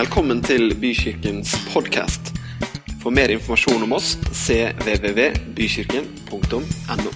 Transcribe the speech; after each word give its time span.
Velkommen 0.00 0.38
til 0.40 0.70
Bykirkens 0.80 1.50
podkast. 1.74 2.30
For 3.02 3.12
mer 3.12 3.28
informasjon 3.34 3.82
om 3.84 3.92
oss 3.92 4.14
cvvvbykirken.no. 4.32 7.10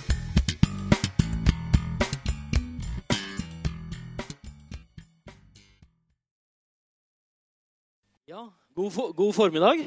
Ja, 8.29 8.53
god, 8.77 8.91
for, 8.93 9.17
god 9.17 9.33
formiddag. 9.33 9.81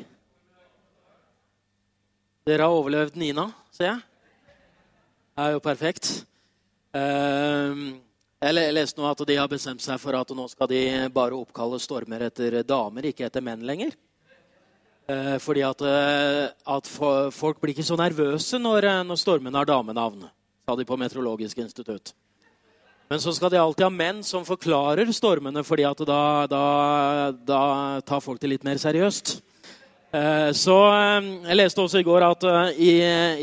Dere 2.49 2.65
har 2.65 2.73
overlevd 2.79 3.13
Nina, 3.21 3.45
ser 3.77 3.91
jeg. 3.91 4.01
Det 5.37 5.45
er 5.45 5.53
jo 5.53 5.61
perfekt. 5.69 6.25
Ehm, 6.97 8.01
jeg 8.37 8.73
leste 8.75 9.01
nå 9.01 9.07
at 9.09 9.23
de 9.25 9.37
har 9.39 9.49
bestemt 9.49 9.81
seg 9.81 9.97
for 10.01 10.13
at 10.17 10.29
nå 10.35 10.45
skal 10.51 10.69
de 10.69 10.81
bare 11.13 11.37
oppkalle 11.37 11.79
stormer 11.81 12.27
etter 12.27 12.61
damer, 12.67 13.09
ikke 13.09 13.25
etter 13.25 13.41
menn 13.41 13.65
lenger. 13.65 13.95
Eh, 15.07 15.37
fordi 15.39 15.63
at, 15.63 15.81
eh, 15.81 16.49
at 16.67 16.87
folk 17.31 17.61
blir 17.61 17.73
ikke 17.73 17.87
så 17.87 17.95
nervøse 17.97 18.59
når, 18.59 18.83
eh, 18.83 19.03
når 19.07 19.17
stormene 19.21 19.55
har 19.55 19.65
damenavn, 19.65 20.29
sa 20.67 20.75
de 20.75 20.85
på 20.85 20.97
Meteorologisk 20.99 21.57
institutt. 21.63 22.13
Men 23.09 23.19
så 23.19 23.33
skal 23.33 23.49
de 23.49 23.57
alltid 23.57 23.85
ha 23.85 23.89
menn 23.89 24.21
som 24.21 24.43
forklarer 24.43 25.07
stormene, 25.15 25.63
fordi 25.63 25.85
at 25.87 25.97
da, 26.05 26.45
da, 26.45 27.31
da 27.31 28.01
tar 28.01 28.19
folk 28.19 28.41
det 28.41 28.49
litt 28.49 28.65
mer 28.67 28.75
seriøst. 28.75 29.41
Eh, 30.07 30.51
Så 30.55 30.75
eh, 30.87 31.25
Jeg 31.49 31.59
leste 31.59 31.83
også 31.83 31.99
i 31.99 32.07
går 32.07 32.23
at 32.29 32.43
eh, 32.47 32.79
i, 32.79 32.91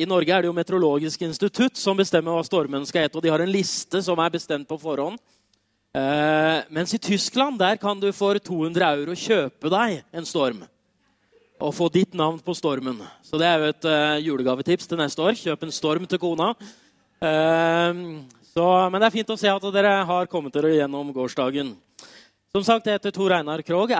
i 0.00 0.08
Norge 0.08 0.32
er 0.32 0.44
det 0.44 0.48
jo 0.48 0.56
Meteorologisk 0.56 1.22
institutt 1.26 1.76
som 1.76 1.96
bestemmer 1.96 2.32
hva 2.32 2.44
stormen 2.46 2.86
skal 2.88 3.04
hete. 3.04 3.18
Og 3.18 3.24
de 3.24 3.32
har 3.32 3.44
en 3.44 3.52
liste 3.52 4.00
som 4.04 4.20
er 4.20 4.32
bestemt 4.32 4.68
på 4.68 4.80
forhånd. 4.80 5.20
Mens 6.74 6.90
i 6.90 6.98
Tyskland 6.98 7.54
der 7.60 7.76
kan 7.78 8.00
du 8.02 8.08
for 8.10 8.34
200 8.42 8.82
euro 8.96 9.14
kjøpe 9.14 9.70
deg 9.70 10.00
en 10.10 10.24
storm. 10.26 10.64
Og 11.62 11.70
få 11.70 11.86
ditt 11.94 12.16
navn 12.18 12.40
på 12.42 12.50
stormen. 12.58 12.98
Så 13.22 13.38
det 13.38 13.46
er 13.46 13.62
jo 13.62 13.68
et 13.70 13.86
julegavetips 14.24 14.90
til 14.90 14.98
neste 14.98 15.22
år. 15.22 15.38
Kjøp 15.38 15.62
en 15.62 15.70
storm 15.76 16.08
til 16.10 16.18
kona. 16.18 16.48
Så, 17.22 18.66
men 18.90 18.98
det 18.98 19.06
er 19.06 19.14
fint 19.14 19.30
å 19.30 19.38
se 19.38 19.52
at 19.54 19.68
dere 19.78 19.94
har 20.10 20.26
kommet 20.32 20.58
dere 20.58 20.74
gjennom 20.74 21.14
gårsdagen. 21.14 21.70
Som 22.50 22.66
sagt, 22.66 22.90
jeg 22.90 22.98
heter 22.98 23.14
Tor 23.14 23.38
Einar 23.38 23.62
Krogh. 23.62 23.94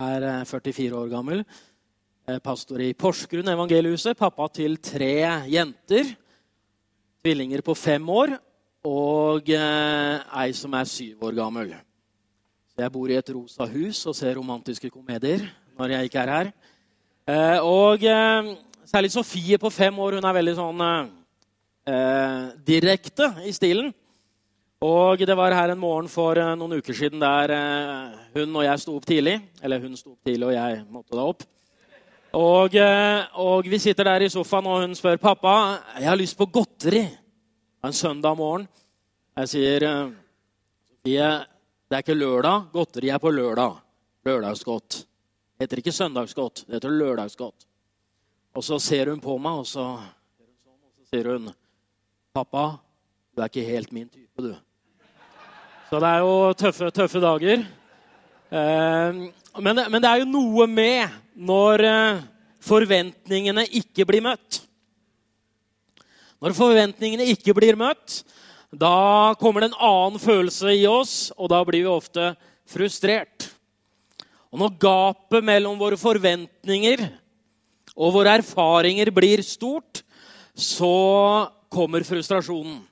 Er 0.00 0.26
eh, 0.28 0.44
44 0.44 0.96
år 0.96 1.08
gammel. 1.10 1.42
Eh, 2.26 2.38
Pastor 2.42 2.82
i 2.82 2.92
Porsgrunn 2.94 3.48
evangeliehuset. 3.52 4.16
Pappa 4.18 4.48
til 4.52 4.76
tre 4.82 5.46
jenter. 5.50 6.12
Tvillinger 7.24 7.64
på 7.64 7.74
fem 7.74 8.08
år. 8.08 8.36
Og 8.86 9.50
eh, 9.50 10.40
ei 10.42 10.52
som 10.54 10.74
er 10.78 10.88
syv 10.90 11.26
år 11.28 11.36
gammel. 11.40 11.74
Så 12.70 12.84
jeg 12.84 12.92
bor 12.92 13.10
i 13.10 13.18
et 13.18 13.34
rosa 13.34 13.66
hus 13.70 14.04
og 14.06 14.16
ser 14.18 14.36
romantiske 14.36 14.90
komedier 14.92 15.46
når 15.76 15.96
jeg 15.96 16.10
ikke 16.10 16.22
er 16.22 16.32
her. 16.34 16.50
Eh, 17.26 17.58
og 17.64 18.04
eh, 18.04 18.56
særlig 18.86 19.10
Sofie 19.14 19.58
på 19.58 19.70
fem 19.70 19.98
år. 19.98 20.18
Hun 20.20 20.28
er 20.28 20.36
veldig 20.36 20.56
sånn 20.58 20.82
eh, 20.86 21.08
eh, 21.92 22.42
direkte 22.68 23.32
i 23.46 23.54
stilen. 23.56 23.94
Og 24.86 25.18
det 25.18 25.34
var 25.34 25.54
her 25.56 25.72
en 25.72 25.80
morgen 25.80 26.08
for 26.10 26.38
eh, 26.38 26.52
noen 26.58 26.76
uker 26.78 26.94
siden 26.94 27.22
der 27.22 27.52
eh, 27.54 28.16
hun 28.36 28.58
og 28.60 28.66
jeg 28.66 28.82
sto 28.82 28.94
opp 28.94 29.06
tidlig. 29.08 29.36
Eller 29.64 29.80
hun 29.82 29.96
sto 29.98 30.12
opp 30.12 30.28
tidlig, 30.28 30.46
og 30.46 30.54
jeg 30.54 30.82
måtte 30.92 31.16
da 31.16 31.24
opp. 31.26 31.46
Og, 32.36 32.76
eh, 32.76 33.38
og 33.42 33.66
vi 33.72 33.80
sitter 33.82 34.06
der 34.06 34.26
i 34.26 34.30
sofaen, 34.30 34.68
og 34.70 34.84
hun 34.84 34.94
spør 34.94 35.18
pappa 35.22 35.54
jeg 35.96 36.10
har 36.10 36.20
lyst 36.20 36.38
på 36.38 36.46
godteri. 36.52 37.02
Er 37.02 37.90
en 37.90 37.96
søndag 37.96 38.36
morgen. 38.38 38.68
Jeg 39.40 39.52
sier 39.52 39.86
det 41.06 41.16
er 41.22 42.02
ikke 42.02 42.18
lørdag. 42.18 42.68
Godteri 42.74 43.10
er 43.14 43.22
på 43.22 43.32
lørdag. 43.34 43.80
Lørdagsgodt. 44.26 45.00
Det 45.56 45.64
heter 45.64 45.80
ikke 45.80 45.96
søndagsgodt, 45.96 46.66
det 46.66 46.76
heter 46.76 46.92
lørdagsgodt. 46.92 47.66
Og 48.56 48.64
så 48.64 48.78
ser 48.82 49.10
hun 49.10 49.22
på 49.24 49.38
meg, 49.40 49.62
og 49.62 49.66
så, 49.68 49.86
og 49.96 50.90
så 50.92 51.10
sier 51.10 51.32
hun 51.32 51.48
Pappa, 52.36 52.66
du 53.32 53.40
er 53.40 53.48
ikke 53.48 53.64
helt 53.64 53.92
min 53.96 54.10
type, 54.12 54.42
du. 54.44 54.52
Så 55.86 56.00
det 56.02 56.08
er 56.10 56.22
jo 56.24 56.54
tøffe, 56.58 56.88
tøffe 56.90 57.20
dager. 57.22 57.60
Eh, 58.50 59.18
men, 59.62 59.80
men 59.86 60.02
det 60.02 60.08
er 60.10 60.22
jo 60.24 60.30
noe 60.32 60.64
med 60.66 61.12
når 61.38 61.84
eh, 61.86 62.24
forventningene 62.66 63.68
ikke 63.78 64.06
blir 64.08 64.24
møtt. 64.26 64.64
Når 66.42 66.56
forventningene 66.58 67.28
ikke 67.30 67.54
blir 67.54 67.78
møtt, 67.78 68.24
da 68.74 69.36
kommer 69.38 69.62
det 69.62 69.70
en 69.70 69.78
annen 69.86 70.20
følelse 70.20 70.74
i 70.74 70.82
oss, 70.90 71.30
og 71.38 71.52
da 71.54 71.62
blir 71.64 71.86
vi 71.86 71.92
ofte 71.92 72.32
frustrert. 72.66 73.46
Og 74.50 74.58
når 74.64 74.74
gapet 74.82 75.46
mellom 75.46 75.78
våre 75.78 75.98
forventninger 76.00 77.06
og 77.94 78.12
våre 78.18 78.34
erfaringer 78.40 79.14
blir 79.14 79.46
stort, 79.46 80.02
så 80.50 81.46
kommer 81.70 82.02
frustrasjonen. 82.02 82.82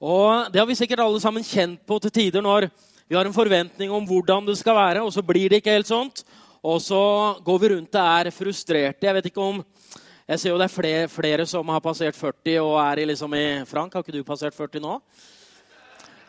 Og 0.00 0.52
Det 0.52 0.60
har 0.60 0.66
vi 0.66 0.76
sikkert 0.76 1.00
alle 1.00 1.20
sammen 1.20 1.44
kjent 1.44 1.80
på 1.86 1.98
til 2.04 2.12
tider 2.12 2.42
når 2.44 2.68
vi 3.08 3.16
har 3.16 3.24
en 3.24 3.32
forventning 3.32 3.90
om 3.90 4.04
hvordan 4.04 4.46
det 4.46 4.58
skal 4.58 4.74
være, 4.74 5.02
og 5.02 5.12
så 5.12 5.22
blir 5.22 5.48
det 5.48 5.62
ikke 5.62 5.76
helt 5.76 5.86
sånt. 5.86 6.24
Og 6.62 6.80
så 6.82 7.38
går 7.44 7.58
vi 7.62 7.68
rundt 7.72 7.94
og 7.94 8.02
er 8.02 8.30
frustrerte. 8.34 9.06
Jeg 9.06 9.14
vet 9.14 9.28
ikke 9.30 9.40
om 9.40 9.62
jeg 10.26 10.40
ser 10.42 10.50
jo 10.50 10.58
det 10.58 10.66
er 10.66 10.74
flere, 10.74 11.08
flere 11.08 11.46
som 11.46 11.68
har 11.70 11.80
passert 11.80 12.16
40 12.18 12.58
og 12.58 12.74
er 12.82 12.98
i, 12.98 13.04
liksom 13.06 13.34
i 13.38 13.62
Frank, 13.64 13.94
har 13.94 14.02
ikke 14.02 14.16
du 14.16 14.24
passert 14.26 14.56
40 14.58 14.82
nå? 14.82 14.96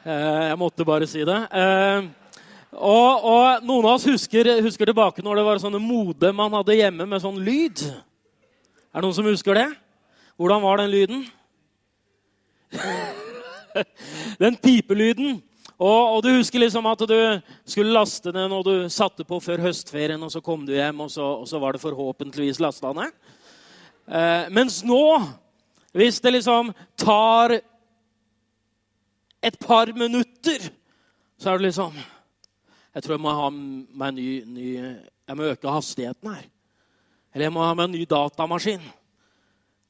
Eh, 0.05 0.43
jeg 0.51 0.59
måtte 0.61 0.85
bare 0.85 1.07
si 1.09 1.25
det. 1.25 1.39
Eh, 1.49 2.05
og, 2.77 3.25
og 3.25 3.65
noen 3.65 3.87
av 3.89 3.95
oss 3.95 4.05
husker, 4.05 4.61
husker 4.61 4.85
tilbake 4.85 5.25
når 5.25 5.41
det 5.41 5.47
var 5.49 5.63
sånne 5.65 5.81
mode 5.81 6.29
man 6.29 6.53
hadde 6.59 6.77
hjemme 6.77 7.09
med 7.09 7.25
sånn 7.25 7.41
lyd. 7.41 7.87
Er 8.93 9.01
det 9.01 9.07
noen 9.07 9.17
som 9.17 9.27
husker 9.27 9.57
det? 9.57 9.67
Hvordan 10.37 10.61
var 10.61 10.83
den 10.83 10.93
lyden? 10.93 11.25
den 14.43 14.57
pipelyden. 14.61 15.41
Og, 15.77 16.15
og, 16.15 16.19
du 16.25 16.31
husker 16.33 16.63
liksom 16.63 16.87
at 16.89 17.03
du 17.05 17.17
skulle 17.67 17.93
laste 17.93 18.33
den, 18.33 18.53
og 18.53 18.63
du 18.65 18.89
satte 18.89 19.25
på 19.27 19.37
før 19.43 19.61
høstferien, 19.67 20.21
og 20.25 20.31
så 20.33 20.41
kom 20.41 20.65
du 20.65 20.73
hjem, 20.73 21.03
og 21.05 21.11
så, 21.13 21.25
og 21.43 21.45
så 21.49 21.61
var 21.61 21.75
det 21.75 21.83
forhåpentligvis 21.83 22.61
lasta 22.63 22.93
ned. 22.97 23.13
Eh, 24.07 24.47
mens 24.55 24.79
nå, 24.87 25.03
hvis 25.93 26.17
det 26.23 26.33
liksom 26.39 26.71
tar 26.97 27.59
et 29.43 29.59
par 29.61 29.91
minutter, 29.93 30.69
så 31.37 31.51
er 31.51 31.59
det 31.59 31.69
liksom 31.69 31.97
Jeg 32.97 33.03
tror 33.03 33.13
jeg 33.13 33.21
må 33.21 33.33
ha 33.37 33.49
meg 33.53 34.13
ny, 34.15 34.29
ny 34.49 34.67
Jeg 34.73 35.37
må 35.37 35.51
øke 35.51 35.69
hastigheten 35.69 36.31
her. 36.33 36.47
Eller 37.35 37.45
jeg 37.45 37.53
må 37.53 37.61
ha 37.61 37.75
meg 37.77 37.91
en 37.91 37.93
ny 37.93 38.05
datamaskin. 38.09 38.81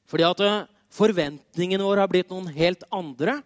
Fordi 0.04 0.26
at 0.28 0.42
eh, 0.44 0.66
forventningene 0.92 1.86
våre 1.86 2.04
har 2.04 2.10
blitt 2.10 2.28
noen 2.28 2.50
helt 2.52 2.84
andre. 2.92 3.38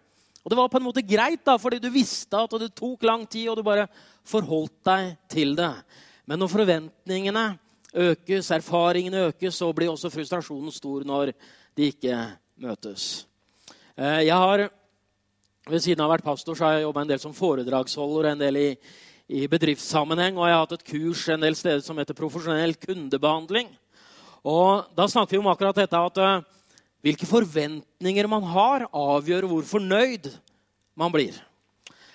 Og 0.43 0.51
det 0.51 0.59
var 0.59 0.69
på 0.71 0.79
en 0.79 0.83
måte 0.83 1.05
greit, 1.07 1.39
da, 1.45 1.55
fordi 1.57 1.79
du 1.79 1.87
visste 1.93 2.35
at 2.35 2.51
det 2.59 2.73
tok 2.75 3.05
lang 3.07 3.23
tid, 3.25 3.47
og 3.49 3.57
du 3.57 3.63
bare 3.63 3.87
forholdt 4.27 4.75
deg 4.83 5.13
til 5.31 5.55
det. 5.55 5.71
Men 6.27 6.41
når 6.43 6.51
forventningene 6.51 7.45
økes, 7.93 8.51
erfaringene 8.51 9.29
økes, 9.29 9.55
så 9.55 9.69
blir 9.75 9.91
også 9.93 10.11
frustrasjonen 10.11 10.73
stor 10.73 11.05
når 11.07 11.31
de 11.77 11.89
ikke 11.93 12.17
møtes. 12.63 13.25
Eh, 13.95 14.25
jeg 14.27 14.35
har, 14.35 14.69
Ved 15.63 15.79
siden 15.79 16.01
av 16.03 16.09
å 16.09 16.11
ha 16.11 16.15
vært 16.17 16.25
pastor 16.27 16.57
så 16.59 16.65
har 16.65 16.73
jeg 16.75 16.83
jobba 16.83 17.01
en 17.05 17.07
del 17.07 17.19
som 17.23 17.31
foredragsholder, 17.31 18.25
en 18.33 18.41
del 18.41 18.57
i, 18.59 18.69
i 19.31 19.45
bedriftssammenheng, 19.47 20.35
og 20.35 20.43
jeg 20.43 20.55
har 20.57 20.63
hatt 20.65 20.73
et 20.75 20.89
kurs 20.89 21.21
en 21.31 21.45
del 21.45 21.55
steder 21.55 21.79
som 21.85 22.01
heter 22.01 22.17
profesjonell 22.17 22.75
kundebehandling. 22.81 23.69
Og 24.43 24.91
Da 24.91 25.07
snakker 25.07 25.37
vi 25.37 25.39
om 25.39 25.47
akkurat 25.47 25.79
dette 25.79 26.01
at 26.09 26.19
eh, 26.19 26.41
hvilke 27.03 27.27
forventninger 27.27 28.29
man 28.31 28.45
har, 28.53 28.87
avgjør 28.89 29.49
hvor 29.49 29.65
fornøyd 29.67 30.29
man 30.95 31.11
blir. 31.11 31.35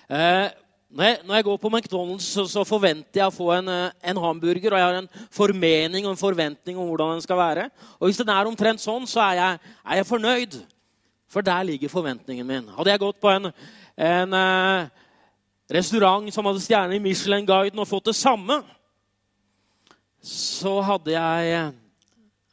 Eh, 0.09 0.49
når, 0.89 1.03
jeg, 1.05 1.17
når 1.27 1.35
jeg, 1.35 1.45
går 1.45 1.57
på 1.61 1.69
McDonald's, 1.69 2.29
så, 2.33 2.47
så, 2.49 2.63
forventer 2.65 3.21
jeg 3.21 3.29
å 3.29 3.35
få 3.35 3.51
en, 3.59 3.69
eh, 3.69 3.91
en, 4.09 4.21
hamburger. 4.23 4.73
Og 4.73 4.81
jeg 4.81 4.87
har 4.87 4.97
en 4.97 5.11
formening 5.35 6.07
og 6.07 6.15
en 6.15 6.21
forventning 6.21 6.79
om 6.79 6.89
hvordan 6.89 7.13
den 7.13 7.25
skal 7.25 7.37
være. 7.37 7.67
Og 7.99 8.09
hvis 8.09 8.21
den 8.21 8.31
er 8.33 8.49
omtrent 8.49 8.81
sånn, 8.81 9.05
så 9.09 9.21
er 9.27 9.37
jeg, 9.37 9.75
er 9.85 10.01
jeg 10.01 10.09
fornøyd. 10.09 10.57
For 11.29 11.45
der 11.45 11.67
ligger 11.67 11.93
forventningen 11.93 12.47
min. 12.47 12.73
Hadde 12.73 12.89
jeg 12.89 13.03
gått 13.03 13.21
på 13.21 13.29
en, 13.29 13.51
en 13.93 14.33
eh, 14.39 14.89
restaurant 15.77 16.33
som 16.33 16.49
hadde 16.49 16.65
stjerne 16.65 16.97
i 16.97 17.03
Michelin-guiden, 17.03 17.77
og 17.77 17.91
fått 17.91 18.09
det 18.09 18.17
samme, 18.17 18.63
så 20.25 20.79
hadde 20.83 21.13
jeg 21.13 21.53
eh, 21.53 21.71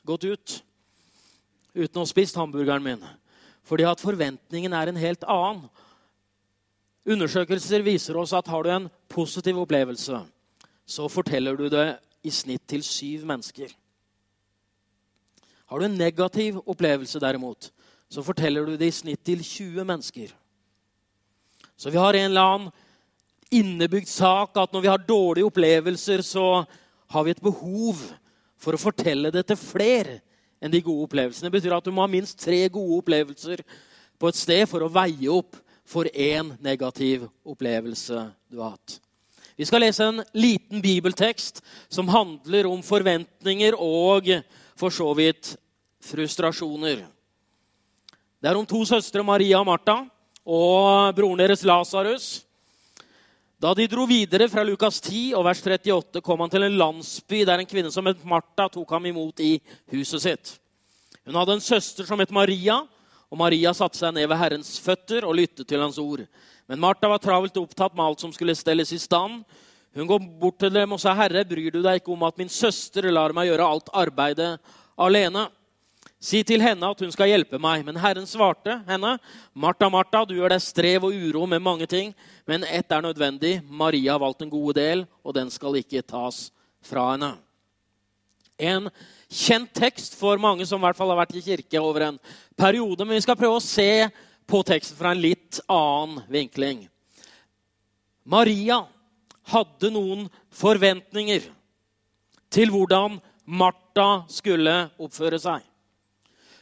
gått 0.05 0.29
ut 0.29 0.61
uten 1.77 2.01
å 2.01 2.05
ha 2.05 2.09
spist 2.09 2.39
hamburgeren 2.41 2.85
min. 2.85 3.05
Fordi 3.67 3.87
at 3.89 4.03
forventningen 4.03 4.75
er 4.77 4.91
en 4.91 5.01
helt 5.01 5.27
annen. 5.29 5.67
Undersøkelser 7.07 7.85
viser 7.87 8.19
oss 8.19 8.33
at 8.35 8.49
har 8.51 8.65
du 8.65 8.73
en 8.73 8.89
positiv 9.13 9.61
opplevelse, 9.63 10.19
så 10.87 11.07
forteller 11.11 11.59
du 11.59 11.69
det 11.71 11.87
i 12.27 12.33
snitt 12.35 12.65
til 12.67 12.83
syv 12.83 13.27
mennesker. 13.29 13.71
Har 15.67 15.79
du 15.79 15.87
en 15.87 15.99
negativ 15.99 16.59
opplevelse, 16.67 17.21
derimot, 17.23 17.71
så 18.09 18.23
forteller 18.23 18.67
du 18.67 18.77
det 18.79 18.91
i 18.91 18.95
snitt 18.95 19.23
til 19.27 19.43
20 19.43 19.87
mennesker. 19.87 20.35
Så 21.77 21.91
vi 21.91 21.99
har 21.99 22.15
en 22.15 22.31
eller 22.31 22.51
annen 22.51 22.71
innebygd 23.51 24.09
sak 24.11 24.57
at 24.59 24.73
når 24.73 24.85
vi 24.85 24.91
har 24.91 25.07
dårlige 25.09 25.47
opplevelser, 25.47 26.23
så 26.23 26.65
har 27.11 27.27
vi 27.27 27.35
et 27.35 27.43
behov 27.43 28.01
for 28.59 28.75
å 28.75 28.81
fortelle 28.81 29.31
det 29.35 29.45
til 29.47 29.59
flere 29.61 30.21
enn 30.61 30.73
de 30.73 30.83
gode 30.85 31.07
opplevelsene. 31.07 31.49
Det 31.49 31.59
betyr 31.59 31.77
at 31.77 31.87
du 31.87 31.93
må 31.95 32.05
ha 32.05 32.11
minst 32.11 32.39
tre 32.41 32.65
gode 32.73 33.01
opplevelser 33.01 33.63
på 34.17 34.31
et 34.31 34.39
sted 34.39 34.65
for 34.71 34.85
å 34.85 34.93
veie 34.93 35.31
opp 35.33 35.59
for 35.87 36.09
én 36.11 36.55
negativ 36.65 37.29
opplevelse 37.47 38.27
du 38.51 38.61
har 38.61 38.75
hatt. 38.75 38.99
Vi 39.57 39.65
skal 39.65 39.81
lese 39.87 40.05
en 40.05 40.21
liten 40.37 40.83
bibeltekst 40.85 41.63
som 41.89 42.11
handler 42.13 42.69
om 42.69 42.83
forventninger 42.85 43.77
og 43.81 44.29
for 44.77 44.93
så 44.93 45.09
vidt 45.17 45.55
frustrasjoner. 46.05 47.07
Det 48.37 48.51
er 48.51 48.59
om 48.59 48.67
to 48.69 48.83
søstre, 48.85 49.25
Maria 49.25 49.63
og 49.63 49.67
Martha, 49.67 50.03
og 50.47 51.15
broren 51.17 51.41
deres 51.41 51.65
Lasarus. 51.67 52.46
Da 53.57 53.71
de 53.73 53.87
dro 53.89 54.05
videre 54.05 54.51
fra 54.53 54.61
Lukas 54.69 54.99
10 55.01 55.31
og 55.39 55.47
vers 55.47 55.63
38, 55.65 56.21
kom 56.21 56.43
han 56.45 56.51
til 56.53 56.67
en 56.67 56.75
landsby 56.77 57.39
der 57.49 57.63
en 57.63 57.69
kvinne 57.69 57.89
som 57.93 58.05
het 58.05 58.21
Martha, 58.29 58.67
tok 58.69 58.91
ham 58.93 59.07
imot 59.09 59.41
i 59.41 59.55
huset 59.95 60.21
sitt. 60.21 60.51
Hun 61.25 61.39
hadde 61.41 61.55
en 61.57 61.65
søster 61.65 62.05
som 62.05 62.21
het 62.21 62.35
Maria, 62.37 62.83
og 63.33 63.41
Maria 63.41 63.73
satte 63.75 63.97
seg 63.97 64.13
ned 64.13 64.29
ved 64.29 64.39
Herrens 64.43 64.75
føtter 64.85 65.25
og 65.25 65.39
lyttet 65.41 65.65
til 65.71 65.81
hans 65.81 65.97
ord. 65.99 66.27
Men 66.69 66.83
Martha 66.85 67.09
var 67.09 67.23
travelt 67.25 67.57
opptatt 67.57 67.97
med 67.97 68.05
alt 68.05 68.27
som 68.27 68.35
skulle 68.35 68.55
stelles 68.55 68.93
i 68.93 69.01
stand. 69.01 69.41
Hun 69.97 70.11
går 70.11 70.29
bort 70.37 70.61
til 70.61 70.75
dem 70.77 70.93
og 70.93 71.01
sa, 71.01 71.15
'Herre, 71.17 71.49
bryr 71.49 71.73
du 71.73 71.81
deg 71.81 72.03
ikke 72.03 72.13
om 72.13 72.29
at 72.29 72.37
min 72.37 72.53
søster 72.53 73.09
lar 73.11 73.33
meg 73.33 73.49
gjøre 73.49 73.73
alt 73.73 73.89
arbeidet 73.89 74.59
alene?' 74.99 75.49
Si 76.27 76.41
til 76.43 76.63
henne 76.65 76.89
at 76.91 77.03
hun 77.03 77.13
skal 77.15 77.31
hjelpe 77.31 77.59
meg. 77.63 77.85
Men 77.87 77.99
Herren 78.03 78.27
svarte 78.27 78.81
henne, 78.89 79.13
Martha, 79.55 79.87
Martha, 79.93 80.25
du 80.27 80.35
gjør 80.35 80.57
deg 80.57 80.65
strev 80.65 81.07
og 81.07 81.15
uro 81.15 81.45
med 81.47 81.63
mange 81.63 81.87
ting, 81.91 82.11
men 82.49 82.67
ett 82.67 82.91
er 82.91 83.05
nødvendig. 83.05 83.61
Maria 83.63 84.17
har 84.17 84.25
valgt 84.25 84.43
en 84.43 84.51
god 84.51 84.75
del, 84.79 85.05
og 85.23 85.37
den 85.37 85.53
skal 85.55 85.79
ikke 85.79 86.03
tas 86.03 86.49
fra 86.87 87.13
henne. 87.13 87.37
En 88.59 88.89
kjent 89.31 89.71
tekst 89.77 90.17
for 90.19 90.41
mange 90.41 90.67
som 90.67 90.81
i 90.81 90.87
hvert 90.87 90.99
fall 90.99 91.13
har 91.13 91.21
vært 91.21 91.37
i 91.39 91.45
kirke 91.45 91.83
over 91.83 92.09
en 92.09 92.19
periode. 92.59 93.05
Men 93.05 93.19
vi 93.19 93.27
skal 93.27 93.39
prøve 93.39 93.61
å 93.61 93.63
se 93.63 94.09
på 94.49 94.63
teksten 94.67 94.99
fra 94.99 95.13
en 95.15 95.23
litt 95.23 95.61
annen 95.71 96.25
vinkling. 96.33 96.87
Maria 98.27 98.81
hadde 99.53 99.93
noen 99.95 100.27
forventninger 100.51 101.47
til 102.51 102.73
hvordan 102.75 103.21
Martha 103.47 104.25
skulle 104.33 104.89
oppføre 104.99 105.39
seg. 105.39 105.63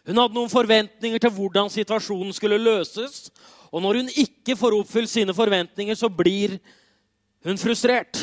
Hun 0.04 0.20
hadde 0.20 0.36
noen 0.36 0.52
forventninger 0.52 1.20
til 1.22 1.32
hvordan 1.32 1.70
situasjonen 1.72 2.32
skulle 2.36 2.60
løses. 2.60 3.30
Og 3.72 3.82
når 3.82 4.02
hun 4.02 4.10
ikke 4.20 4.56
får 4.56 4.76
oppfylt 4.76 5.10
sine 5.10 5.34
forventninger, 5.34 5.96
så 5.96 6.10
blir 6.12 6.58
hun 7.44 7.58
frustrert. 7.58 8.20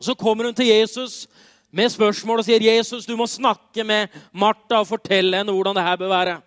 Så 0.00 0.14
kommer 0.14 0.44
hun 0.48 0.54
til 0.54 0.70
Jesus 0.70 1.26
med 1.74 1.90
spørsmål 1.90 2.38
og 2.38 2.46
sier, 2.46 2.62
'Jesus, 2.62 3.06
du 3.06 3.16
må 3.16 3.26
snakke 3.26 3.84
med 3.84 4.08
Martha 4.32 4.78
og 4.78 4.86
fortelle 4.86 5.36
henne 5.36 5.52
hvordan 5.52 5.76
det 5.76 5.82
her 5.82 5.96
bør 5.96 6.08
være.' 6.08 6.42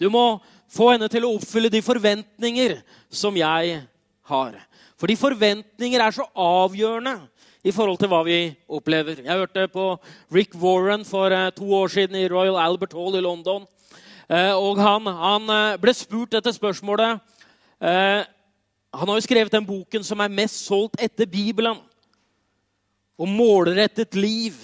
'Du 0.00 0.10
må 0.10 0.40
få 0.68 0.90
henne 0.90 1.08
til 1.08 1.24
å 1.24 1.34
oppfylle 1.36 1.70
de 1.70 1.82
forventninger 1.82 2.82
som 3.10 3.36
jeg 3.36 3.82
har.' 4.22 4.66
Fordi 4.98 5.16
forventninger 5.16 6.00
er 6.00 6.10
så 6.10 6.26
avgjørende 6.34 7.20
i 7.64 7.72
forhold 7.72 7.98
til 7.98 8.08
hva 8.08 8.22
vi 8.24 8.54
opplever. 8.68 9.22
Jeg 9.24 9.38
hørte 9.38 9.68
på 9.68 9.98
Rick 10.34 10.54
Warren 10.54 11.04
for 11.04 11.32
eh, 11.32 11.50
to 11.50 11.64
år 11.74 11.88
siden 11.88 12.16
i 12.16 12.28
Royal 12.28 12.56
Albert 12.56 12.92
Hall 12.92 13.16
i 13.16 13.20
London. 13.20 13.66
Eh, 14.28 14.54
og 14.56 14.80
han, 14.80 15.08
han 15.08 15.50
eh, 15.52 15.76
ble 15.80 15.92
spurt 15.96 16.32
dette 16.32 16.52
spørsmålet. 16.56 17.20
Eh, 17.80 18.22
han 18.94 19.10
har 19.10 19.18
jo 19.18 19.26
skrevet 19.26 19.52
den 19.52 19.66
boken 19.66 20.06
som 20.06 20.22
er 20.22 20.32
mest 20.32 20.62
solgt 20.64 21.00
etter 21.02 21.28
Bibelen. 21.28 21.80
Om 23.20 23.30
målrettet 23.30 24.16
liv. 24.18 24.56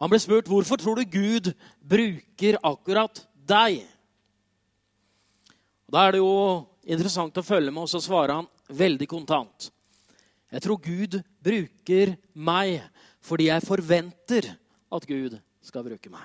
Han 0.00 0.10
ble 0.10 0.20
spurt 0.22 0.48
hvorfor 0.50 0.80
tror 0.80 0.98
du 0.98 1.04
Gud 1.06 1.52
bruker 1.78 2.58
akkurat 2.62 3.24
deg. 3.34 3.82
Da 5.92 6.06
er 6.06 6.14
det 6.14 6.22
jo 6.22 6.34
interessant 6.88 7.36
å 7.36 7.44
følge 7.44 7.70
med, 7.70 7.84
og 7.84 7.90
så 7.90 8.00
svarer 8.00 8.40
han 8.40 8.48
veldig 8.72 9.08
kontant. 9.10 9.68
Jeg 10.52 10.64
tror 10.64 10.80
Gud 10.84 11.18
bruker 11.44 12.14
meg 12.32 12.80
fordi 13.22 13.50
jeg 13.50 13.64
forventer 13.64 14.48
at 14.92 15.06
Gud 15.08 15.36
skal 15.62 15.84
bruke 15.86 16.10
meg. 16.12 16.24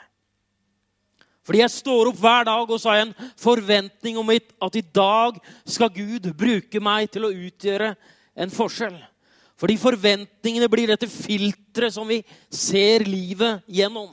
Fordi 1.48 1.62
jeg 1.62 1.72
står 1.72 2.10
opp 2.10 2.18
hver 2.20 2.48
dag 2.50 2.68
og 2.68 2.80
så 2.82 2.92
har 2.92 2.98
jeg 3.00 3.08
en 3.08 3.34
forventning 3.40 4.18
om 4.20 4.32
at 4.36 4.76
i 4.76 4.84
dag 4.84 5.38
skal 5.64 5.94
Gud 5.96 6.28
bruke 6.36 6.82
meg 6.84 7.08
til 7.14 7.24
å 7.24 7.32
utgjøre 7.32 7.94
en 8.36 8.52
forskjell. 8.52 8.98
Fordi 9.58 9.78
forventningene 9.80 10.68
blir 10.70 10.92
dette 10.92 11.08
filteret 11.10 11.96
som 11.96 12.08
vi 12.10 12.20
ser 12.52 13.08
livet 13.08 13.64
gjennom. 13.72 14.12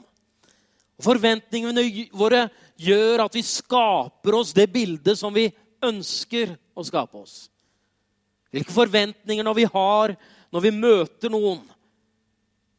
Forventningene 1.03 1.83
våre 2.15 2.45
gjør 2.79 3.25
at 3.25 3.35
vi 3.35 3.43
skaper 3.43 4.39
oss 4.39 4.55
det 4.55 4.69
bildet 4.71 5.19
som 5.19 5.35
vi 5.35 5.49
ønsker 5.83 6.55
å 6.71 6.87
skape 6.87 7.19
oss. 7.19 7.35
Hvilke 8.55 8.71
forventninger 8.71 9.43
når 9.43 9.59
vi 9.59 9.67
har 9.75 10.15
når 10.55 10.63
vi 10.63 10.71
møter 10.71 11.33
noen. 11.33 11.59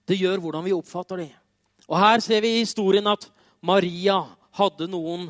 Det 0.08 0.16
gjør 0.16 0.40
hvordan 0.40 0.64
vi 0.64 0.72
oppfatter 0.72 1.20
dem. 1.20 1.32
Og 1.86 1.98
Her 2.00 2.22
ser 2.24 2.40
vi 2.40 2.54
i 2.56 2.62
historien 2.62 3.06
at 3.10 3.28
Maria 3.60 4.22
hadde 4.56 4.88
noen 4.90 5.28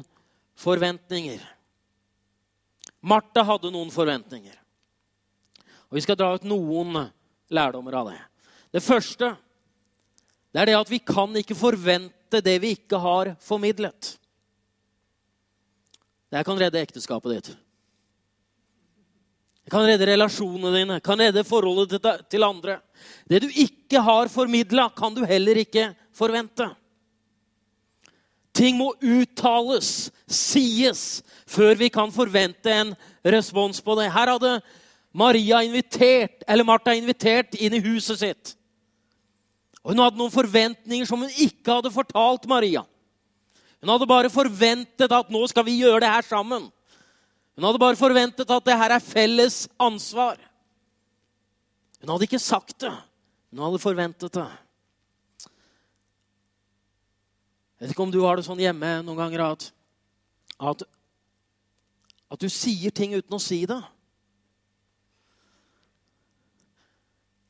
forventninger. 0.59 1.43
Martha 3.07 3.45
hadde 3.47 3.73
noen 3.75 3.91
forventninger. 3.95 4.55
Og 5.91 5.99
Vi 5.99 6.05
skal 6.05 6.19
dra 6.19 6.33
ut 6.35 6.47
noen 6.47 6.97
lærdommer 7.53 7.95
av 8.01 8.11
det. 8.11 8.21
Det 8.75 8.83
første 8.83 9.35
det 10.57 10.63
er 10.63 10.71
det 10.71 10.79
at 10.79 10.89
vi 10.89 11.03
kan 11.05 11.35
ikke 11.37 11.57
forvente 11.59 12.41
det 12.41 12.55
vi 12.63 12.73
ikke 12.79 12.97
har 12.97 13.35
formidlet. 13.45 14.15
Det 16.33 16.43
kan 16.49 16.59
redde 16.59 16.81
ekteskapet 16.81 17.35
ditt. 17.35 17.51
Det 19.67 19.73
kan 19.75 19.85
redde 19.85 20.09
relasjonene 20.09 20.73
dine, 20.73 20.97
kan 21.05 21.21
redde 21.21 21.45
forholdet 21.45 22.01
til 22.31 22.47
andre. 22.47 22.79
Det 23.29 23.43
du 23.45 23.49
ikke 23.51 24.01
har 24.01 24.31
formidla, 24.33 24.89
kan 24.97 25.15
du 25.15 25.25
heller 25.27 25.59
ikke 25.61 25.91
forvente. 26.15 26.71
Ting 28.57 28.79
må 28.79 28.93
uttales, 29.05 30.09
sies, 30.25 31.21
før 31.45 31.77
vi 31.77 31.91
kan 31.93 32.13
forvente 32.15 32.73
en 32.73 32.95
respons 33.27 33.83
på 33.85 33.97
det. 33.99 34.09
Her 34.15 34.33
hadde 34.33 34.53
Maria 35.17 35.61
invitert, 35.65 36.41
eller 36.49 36.65
Martha 36.65 36.95
invitert 36.97 37.57
inn 37.61 37.77
i 37.77 37.83
huset 37.85 38.23
sitt. 38.23 38.55
Og 39.85 39.93
Hun 39.93 40.03
hadde 40.03 40.19
noen 40.19 40.35
forventninger 40.35 41.07
som 41.07 41.21
hun 41.23 41.31
ikke 41.31 41.77
hadde 41.79 41.93
fortalt 41.95 42.49
Maria. 42.51 42.83
Hun 43.79 43.93
hadde 43.93 44.09
bare 44.09 44.33
forventet 44.33 45.13
at 45.13 45.29
nå 45.31 45.45
skal 45.53 45.67
vi 45.69 45.79
gjøre 45.83 46.03
det 46.03 46.11
her 46.11 46.27
sammen. 46.27 46.67
Hun 47.57 47.65
hadde 47.69 47.81
bare 47.81 47.97
forventet 47.97 48.51
at 48.51 48.65
det 48.67 48.77
her 48.77 48.97
er 48.97 49.05
felles 49.05 49.67
ansvar. 49.81 50.41
Hun 52.01 52.13
hadde 52.13 52.27
ikke 52.27 52.43
sagt 52.43 52.81
det. 52.83 52.93
Hun 53.53 53.63
hadde 53.63 53.81
forventet 53.85 54.35
det. 54.35 54.49
Jeg 57.77 57.85
vet 57.85 57.93
ikke 57.93 58.07
om 58.07 58.13
du 58.13 58.23
har 58.25 58.39
det 58.39 58.47
sånn 58.47 58.61
hjemme 58.61 58.89
noen 59.05 59.19
ganger 59.19 59.43
at, 59.51 59.67
at, 60.57 60.85
at 62.33 62.41
du 62.41 62.49
sier 62.49 62.95
ting 62.95 63.13
uten 63.13 63.37
å 63.37 63.41
si 63.43 63.59
det. 63.69 63.83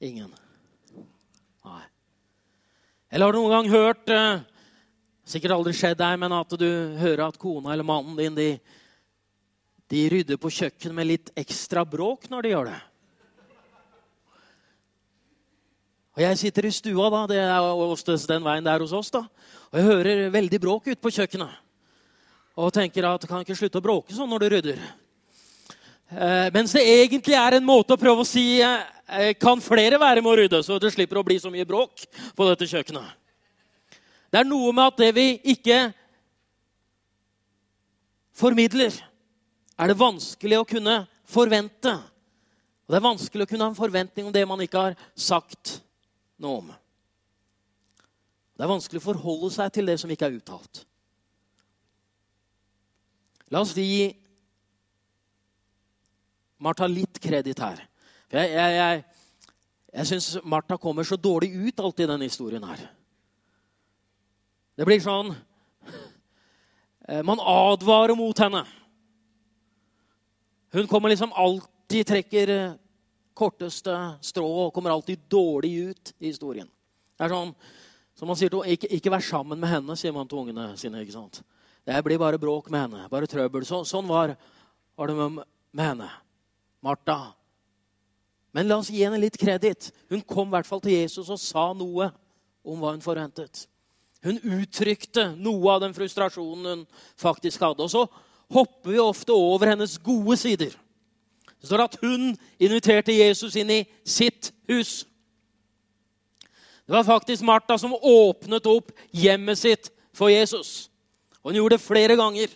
Ingen. 0.03 0.33
Nei. 1.67 1.85
Eller 3.15 3.29
har 3.29 3.37
du 3.37 3.39
noen 3.39 3.55
gang 3.55 3.71
hørt 3.73 4.13
eh, 4.13 4.43
Sikkert 5.27 5.57
aldri 5.57 5.73
skjedd 5.75 5.97
deg, 5.99 6.19
men 6.23 6.31
at 6.37 6.53
du 6.55 6.69
hører 7.01 7.25
at 7.25 7.39
kona 7.43 7.73
eller 7.73 7.87
mannen 7.87 8.15
din 8.15 8.37
de, 8.37 8.51
de 9.91 10.03
rydder 10.13 10.39
på 10.39 10.53
kjøkkenet 10.55 10.95
med 10.95 11.09
litt 11.09 11.33
ekstra 11.35 11.83
bråk 11.83 12.29
når 12.31 12.47
de 12.47 12.53
gjør 12.53 12.69
det. 12.69 12.77
Og 16.17 16.23
Jeg 16.25 16.39
sitter 16.41 16.65
i 16.65 16.73
stua, 16.73 17.11
da. 17.13 17.27
Det 17.29 17.41
er 17.45 17.63
oftest 17.85 18.29
den 18.31 18.45
veien 18.45 18.65
der 18.65 18.81
hos 18.81 18.93
oss. 18.97 19.11
da. 19.13 19.27
Og 19.69 19.77
jeg 19.77 19.85
hører 19.85 20.31
veldig 20.33 20.61
bråk 20.61 20.87
ute 20.89 21.01
på 21.01 21.13
kjøkkenet. 21.13 21.53
Og 22.57 22.73
tenker 22.73 23.05
at 23.05 23.27
kan 23.29 23.43
ikke 23.45 23.57
slutte 23.59 23.77
å 23.77 23.85
bråke 23.85 24.17
sånn 24.17 24.31
når 24.33 24.41
du 24.41 24.49
rydder. 24.55 24.81
Eh, 26.09 26.49
mens 26.55 26.73
det 26.73 26.87
egentlig 26.87 27.37
er 27.37 27.59
en 27.59 27.67
måte 27.67 27.93
å 27.93 28.01
prøve 28.01 28.25
å 28.25 28.29
si 28.29 28.63
eh, 28.63 29.35
kan 29.37 29.61
flere 29.61 29.99
være 30.01 30.23
med 30.23 30.31
å 30.31 30.37
rydde, 30.39 30.63
så 30.65 30.79
det 30.81 30.95
slipper 30.95 31.19
å 31.21 31.27
bli 31.27 31.37
så 31.43 31.51
mye 31.53 31.67
bråk 31.69 32.07
på 32.33 32.47
dette 32.49 32.69
kjøkkenet. 32.71 33.11
Det 34.33 34.41
er 34.41 34.49
noe 34.49 34.73
med 34.73 34.87
at 34.87 35.03
det 35.03 35.11
vi 35.19 35.27
ikke 35.53 35.81
formidler, 38.33 38.95
er 39.77 39.93
det 39.93 40.01
vanskelig 40.01 40.63
å 40.63 40.69
kunne 40.69 41.03
forvente. 41.29 41.93
Og 42.87 42.95
det 42.95 43.01
er 43.01 43.09
vanskelig 43.11 43.45
å 43.45 43.51
kunne 43.51 43.67
ha 43.67 43.75
en 43.75 43.83
forventning 43.83 44.31
om 44.31 44.33
det 44.33 44.47
man 44.49 44.63
ikke 44.65 44.87
har 44.87 44.97
sagt 45.13 45.81
noe 46.43 46.61
om. 46.61 46.75
Det 48.57 48.65
er 48.65 48.73
vanskelig 48.73 49.03
å 49.03 49.09
forholde 49.11 49.51
seg 49.53 49.73
til 49.75 49.89
det 49.91 49.99
som 50.01 50.13
ikke 50.13 50.29
er 50.29 50.39
uttalt. 50.39 50.83
La 53.53 53.61
oss 53.63 53.75
gi 53.77 54.09
Martha 56.59 56.89
litt 56.89 57.21
kreditt 57.23 57.61
her. 57.63 57.83
For 58.27 58.41
jeg 58.41 58.55
jeg, 58.57 58.79
jeg, 58.81 59.03
jeg 59.93 60.09
syns 60.11 60.31
Martha 60.45 60.79
kommer 60.81 61.07
så 61.07 61.19
dårlig 61.21 61.53
ut 61.53 61.81
alltid 61.81 62.07
i 62.07 62.11
denne 62.11 62.29
historien 62.29 62.65
her. 62.67 62.81
Det 64.77 64.85
blir 64.85 65.01
sånn 65.01 65.31
eh, 67.09 67.23
Man 67.25 67.41
advarer 67.41 68.17
mot 68.19 68.41
henne. 68.41 68.65
Hun 70.77 70.89
kommer 70.91 71.13
liksom 71.13 71.33
alltid 71.33 72.09
trekker 72.09 72.53
eh, 72.53 72.75
korteste 73.37 73.95
strå 74.25 74.47
og 74.67 74.73
kommer 74.75 74.95
alltid 74.95 75.27
dårlig 75.31 75.73
ut 75.91 76.15
i 76.19 76.31
historien. 76.31 76.69
Det 77.17 77.27
er 77.27 77.33
sånn, 77.33 77.53
som 78.17 78.31
man 78.31 78.39
sier 78.39 78.53
til, 78.53 78.65
ikke, 78.77 78.91
ikke 78.97 79.13
vær 79.13 79.25
sammen 79.25 79.61
med 79.61 79.71
henne, 79.71 79.97
sier 79.99 80.15
man 80.17 80.29
til 80.29 80.43
ungene 80.43 80.71
sine. 80.81 81.03
ikke 81.05 81.17
sant? 81.17 81.43
Det 81.87 82.03
blir 82.05 82.19
bare 82.19 82.41
bråk 82.41 82.71
med 82.73 82.87
henne. 82.87 83.09
Bare 83.13 83.29
trøbbel. 83.31 83.65
Så, 83.69 83.83
sånn 83.87 84.09
var, 84.09 84.35
var 84.99 85.11
det 85.11 85.17
med, 85.19 85.43
med 85.77 85.91
henne. 85.93 86.09
Martha. 86.85 87.35
Men 88.57 88.71
la 88.71 88.81
oss 88.81 88.91
gi 88.91 89.05
henne 89.05 89.21
litt 89.21 89.37
kreditt. 89.39 89.91
Hun 90.11 90.25
kom 90.25 90.49
i 90.49 90.57
hvert 90.57 90.69
fall 90.69 90.83
til 90.83 90.97
Jesus 90.97 91.29
og 91.31 91.41
sa 91.41 91.69
noe 91.77 92.09
om 92.67 92.81
hva 92.81 92.95
hun 92.95 93.05
forventet. 93.05 93.67
Hun 94.25 94.41
uttrykte 94.57 95.29
noe 95.37 95.77
av 95.77 95.85
den 95.85 95.95
frustrasjonen 95.95 96.67
hun 96.73 96.87
faktisk 97.21 97.63
hadde. 97.63 97.85
Og 97.85 97.93
så 97.93 98.07
hopper 98.57 98.95
vi 98.95 99.03
ofte 99.03 99.37
over 99.37 99.71
hennes 99.75 99.99
gode 100.03 100.39
sider. 100.41 100.75
Det 101.67 101.73
står 101.73 101.83
at 101.83 101.97
hun 101.99 102.37
inviterte 102.63 103.17
Jesus 103.17 103.57
inn 103.59 103.71
i 103.75 103.81
sitt 104.07 104.53
hus. 104.71 105.01
Det 106.87 106.95
var 106.95 107.03
faktisk 107.03 107.43
Martha 107.43 107.75
som 107.79 107.97
åpnet 107.99 108.69
opp 108.71 108.93
hjemmet 109.11 109.59
sitt 109.59 109.91
for 110.15 110.31
Jesus. 110.31 110.87
Og 111.43 111.51
hun 111.51 111.59
gjorde 111.59 111.75
det 111.75 111.83
flere 111.83 112.15
ganger. 112.17 112.55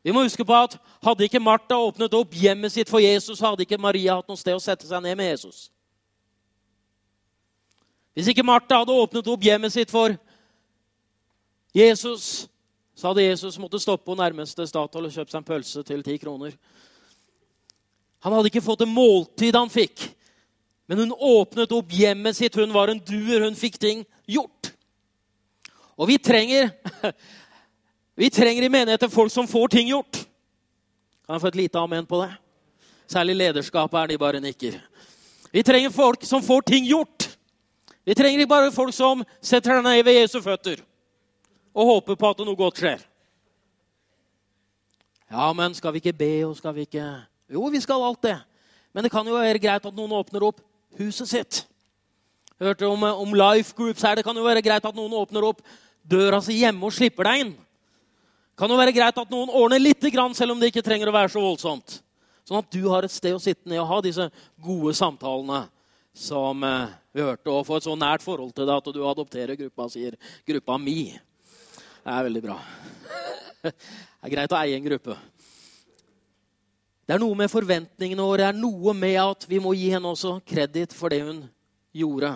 Vi 0.00 0.14
må 0.16 0.22
huske 0.24 0.44
på 0.48 0.56
at 0.56 0.78
Hadde 1.04 1.26
ikke 1.28 1.38
Martha 1.38 1.76
åpnet 1.78 2.14
opp 2.18 2.32
hjemmet 2.34 2.72
sitt 2.72 2.88
for 2.90 2.98
Jesus, 2.98 3.38
hadde 3.38 3.62
ikke 3.62 3.78
Maria 3.78 4.16
hatt 4.16 4.26
noe 4.26 4.40
sted 4.40 4.56
å 4.56 4.62
sette 4.62 4.88
seg 4.88 5.02
ned 5.04 5.14
med 5.18 5.28
Jesus. 5.28 5.68
Hvis 8.16 8.32
ikke 8.32 8.42
Martha 8.42 8.80
hadde 8.80 8.96
åpnet 8.96 9.28
opp 9.28 9.44
hjemmet 9.44 9.70
sitt 9.70 9.92
for 9.92 10.16
Jesus, 11.76 12.48
så 12.96 13.12
hadde 13.12 13.28
Jesus 13.28 13.60
måttet 13.62 13.84
stoppe 13.84 14.08
på 14.08 14.16
nærmeste 14.18 14.66
Statoil 14.66 15.06
og 15.06 15.14
kjøpt 15.14 15.30
seg 15.30 15.42
en 15.42 15.46
pølse 15.46 15.84
til 15.86 16.02
ti 16.02 16.16
kroner. 16.18 16.56
Han 18.24 18.32
hadde 18.32 18.50
ikke 18.50 18.64
fått 18.64 18.82
det 18.82 18.90
måltid 18.90 19.56
han 19.56 19.70
fikk. 19.72 20.08
Men 20.86 21.02
hun 21.02 21.12
åpnet 21.12 21.72
opp 21.74 21.92
hjemmet 21.92 22.38
sitt. 22.38 22.56
Hun 22.56 22.74
var 22.74 22.92
en 22.92 23.02
duer. 23.02 23.44
Hun 23.44 23.58
fikk 23.58 23.78
ting 23.82 24.04
gjort. 24.26 24.72
Og 25.96 26.08
vi 26.10 26.18
trenger 26.20 26.70
vi 28.20 28.30
trenger 28.32 28.66
i 28.66 28.72
menigheten 28.72 29.12
folk 29.12 29.32
som 29.32 29.48
får 29.48 29.74
ting 29.76 29.90
gjort. 29.92 30.24
Kan 31.26 31.36
jeg 31.36 31.42
få 31.42 31.52
et 31.52 31.62
lite 31.64 31.80
amen 31.80 32.06
på 32.06 32.20
det? 32.22 32.32
Særlig 33.10 33.36
lederskapet 33.36 33.98
er 34.00 34.10
de 34.10 34.18
bare 34.18 34.42
nikker. 34.42 34.78
Vi 35.52 35.62
trenger 35.62 35.94
folk 35.94 36.24
som 36.26 36.42
får 36.42 36.66
ting 36.66 36.86
gjort. 36.86 37.30
Vi 38.06 38.14
trenger 38.14 38.42
ikke 38.42 38.50
bare 38.50 38.74
folk 38.74 38.94
som 38.94 39.24
setter 39.40 39.76
seg 39.78 39.86
ned 39.86 40.02
ved 40.06 40.20
Jesu 40.20 40.38
føtter 40.42 40.82
og 41.76 41.90
håper 41.90 42.16
på 42.16 42.28
at 42.30 42.42
noe 42.46 42.56
godt 42.56 42.80
skjer. 42.80 43.02
Ja, 45.26 45.50
men 45.52 45.74
skal 45.74 45.92
vi 45.92 46.00
ikke 46.00 46.14
be, 46.16 46.30
og 46.46 46.54
skal 46.56 46.74
vi 46.76 46.86
ikke 46.86 47.04
Jo, 47.52 47.66
vi 47.70 47.80
skal 47.82 48.02
alt 48.02 48.22
det. 48.26 48.36
Men 48.94 49.04
det 49.04 49.12
kan 49.12 49.26
jo 49.28 49.36
være 49.36 49.60
greit 49.62 49.86
at 49.86 49.96
noen 49.96 50.14
åpner 50.16 50.46
opp 50.48 50.62
huset 50.98 51.28
sitt. 51.30 51.60
Hørte 52.60 52.88
om, 52.88 53.02
om 53.04 53.34
life 53.36 53.76
groups 53.76 54.02
her. 54.06 54.16
Det 54.16 54.24
kan 54.24 54.36
jo 54.36 54.46
være 54.46 54.64
greit 54.64 54.84
at 54.88 54.96
noen 54.96 55.14
åpner 55.18 55.44
opp 55.44 55.60
døra 56.06 56.40
si 56.42 56.56
hjemme 56.62 56.88
og 56.88 56.94
slipper 56.96 57.28
deg 57.28 57.44
inn. 57.44 57.54
Det 57.54 58.62
kan 58.62 58.72
jo 58.72 58.78
være 58.80 58.94
greit 58.96 59.18
at 59.20 59.32
noen 59.32 59.52
ordner 59.52 59.82
litt, 59.82 60.00
selv 60.32 60.54
om 60.54 60.60
det 60.60 60.70
ikke 60.72 60.84
trenger 60.86 61.10
å 61.10 61.14
være 61.14 61.34
så 61.34 61.42
voldsomt. 61.44 61.98
Sånn 62.46 62.62
at 62.62 62.70
du 62.72 62.86
har 62.88 63.04
et 63.04 63.12
sted 63.12 63.34
å 63.34 63.42
sitte 63.42 63.68
ned 63.68 63.82
og 63.82 63.90
ha 63.90 63.98
disse 64.06 64.28
gode 64.62 64.94
samtalene 64.96 65.66
som 66.16 66.62
eh, 66.64 66.94
vi 67.12 67.24
hørte, 67.26 67.50
og 67.52 67.66
få 67.68 67.76
et 67.76 67.84
så 67.84 67.96
nært 67.98 68.24
forhold 68.24 68.54
til 68.56 68.64
det 68.68 68.76
at 68.78 68.88
du 68.94 69.02
adopterer 69.04 69.58
gruppa, 69.58 69.90
sier 69.92 70.16
gruppa 70.48 70.78
mi. 70.80 71.10
Det 71.12 72.14
er 72.14 72.26
veldig 72.30 72.42
bra. 72.46 72.56
Det 73.66 74.30
er 74.30 74.32
greit 74.32 74.54
å 74.54 74.58
eie 74.58 74.78
en 74.78 74.86
gruppe. 74.86 75.14
Det 77.06 77.14
er 77.14 77.22
noe 77.22 77.38
med 77.38 77.50
forventningene 77.50 78.24
våre, 78.26 78.48
det 78.48 78.48
er 78.50 78.58
noe 78.58 78.94
med 78.98 79.14
at 79.22 79.46
vi 79.46 79.60
må 79.62 79.76
gi 79.78 79.92
henne 79.92 80.10
også 80.10 80.40
kreditt 80.46 80.94
for 80.96 81.14
det 81.14 81.20
hun 81.22 81.44
gjorde. 81.94 82.32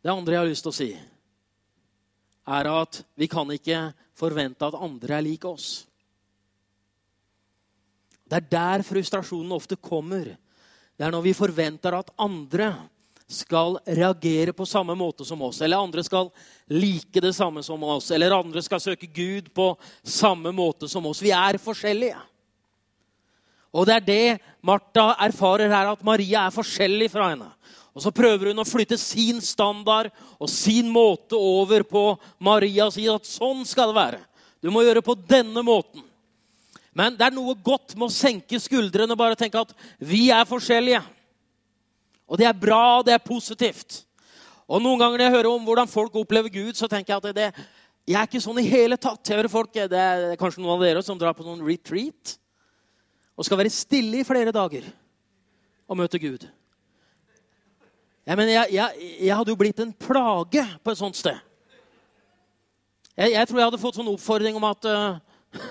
Det 0.00 0.14
andre 0.14 0.36
jeg 0.36 0.40
har 0.40 0.48
lyst 0.48 0.64
til 0.64 0.72
å 0.72 0.78
si, 0.78 0.88
er 2.46 2.70
at 2.70 3.02
vi 3.18 3.28
kan 3.28 3.50
ikke 3.52 3.90
forvente 4.16 4.64
at 4.64 4.78
andre 4.80 5.18
er 5.18 5.26
lik 5.26 5.44
oss. 5.44 5.84
Det 8.26 8.40
er 8.40 8.48
der 8.50 8.84
frustrasjonen 8.86 9.52
ofte 9.54 9.76
kommer. 9.76 10.32
Det 10.96 11.04
er 11.04 11.12
når 11.12 11.26
vi 11.28 11.36
forventer 11.36 11.98
at 11.98 12.14
andre 12.22 12.72
skal 13.26 13.78
reagere 13.86 14.52
på 14.54 14.66
samme 14.66 14.94
måte 14.94 15.24
som 15.26 15.40
oss, 15.42 15.60
eller 15.60 15.82
andre 15.82 16.04
skal 16.06 16.30
like 16.70 17.20
det 17.20 17.32
samme 17.34 17.62
som 17.62 17.82
oss, 17.82 18.10
eller 18.14 18.34
andre 18.36 18.62
skal 18.62 18.80
søke 18.80 19.06
Gud 19.06 19.50
på 19.54 19.72
samme 20.02 20.52
måte 20.54 20.88
som 20.88 21.06
oss. 21.10 21.22
Vi 21.22 21.34
er 21.34 21.58
forskjellige. 21.58 22.20
Og 23.76 23.86
det 23.88 23.96
er 23.96 24.06
det 24.06 24.38
Martha 24.64 25.10
erfarer 25.26 25.72
her, 25.72 25.90
at 25.90 26.04
Maria 26.06 26.46
er 26.46 26.54
forskjellig 26.54 27.10
fra 27.12 27.32
henne. 27.32 27.50
Og 27.96 28.04
så 28.04 28.12
prøver 28.14 28.52
hun 28.52 28.60
å 28.60 28.68
flytte 28.68 28.98
sin 29.00 29.40
standard 29.40 30.12
og 30.38 30.50
sin 30.52 30.88
måte 30.92 31.36
over 31.36 31.82
på 31.88 32.04
Maria 32.38 32.86
og 32.86 32.94
si 32.94 33.06
at 33.08 33.28
sånn 33.28 33.64
skal 33.68 33.90
det 33.90 33.98
være. 33.98 34.20
Du 34.60 34.70
må 34.72 34.84
gjøre 34.84 35.04
på 35.04 35.16
denne 35.28 35.64
måten. 35.64 36.04
Men 36.96 37.16
det 37.16 37.26
er 37.26 37.34
noe 37.34 37.56
godt 37.60 37.92
med 37.96 38.08
å 38.08 38.12
senke 38.12 38.60
skuldrene 38.60 39.12
og 39.12 39.20
bare 39.20 39.36
tenke 39.36 39.60
at 39.60 39.72
vi 40.00 40.28
er 40.32 40.48
forskjellige. 40.48 41.02
Og 42.26 42.40
det 42.40 42.48
er 42.48 42.58
bra, 42.58 43.02
det 43.06 43.14
er 43.14 43.22
positivt. 43.22 44.02
Og 44.66 44.82
Noen 44.82 44.98
ganger 44.98 45.20
når 45.20 45.28
jeg 45.28 45.36
hører 45.36 45.50
om 45.52 45.66
hvordan 45.66 45.90
folk 45.90 46.16
opplever 46.18 46.50
Gud, 46.50 46.74
så 46.74 46.88
tenker 46.90 47.14
jeg 47.14 47.22
at 47.22 47.36
det, 47.36 47.66
jeg 48.06 48.18
er 48.18 48.28
ikke 48.28 48.42
sånn 48.42 48.58
i 48.62 48.66
hele 48.66 48.98
tatt. 48.98 49.22
Jeg 49.26 49.38
hører 49.38 49.52
folk, 49.52 49.72
Det 49.74 49.98
er 49.98 50.34
kanskje 50.40 50.62
noen 50.62 50.74
av 50.76 50.84
dere 50.86 51.02
som 51.06 51.18
drar 51.18 51.34
på 51.34 51.46
noen 51.46 51.62
retreat 51.66 52.36
og 53.36 53.44
skal 53.44 53.60
være 53.60 53.72
stille 53.72 54.22
i 54.22 54.26
flere 54.26 54.54
dager 54.54 54.86
og 55.86 55.98
møte 56.00 56.18
Gud. 56.18 56.46
Jeg, 58.26 58.34
mener, 58.34 58.52
jeg, 58.52 58.72
jeg, 58.74 59.10
jeg 59.28 59.36
hadde 59.36 59.52
jo 59.52 59.58
blitt 59.60 59.82
en 59.84 59.92
plage 59.92 60.64
på 60.82 60.90
et 60.90 60.98
sånt 60.98 61.18
sted. 61.18 61.36
Jeg, 63.16 63.46
tror 63.48 63.60
jeg 63.60 63.68
hadde 63.68 63.80
fått 63.80 63.96
sånn 63.96 64.10
oppfordring 64.10 64.56
om 64.58 64.66
at 64.68 64.88
uh, 64.90 65.20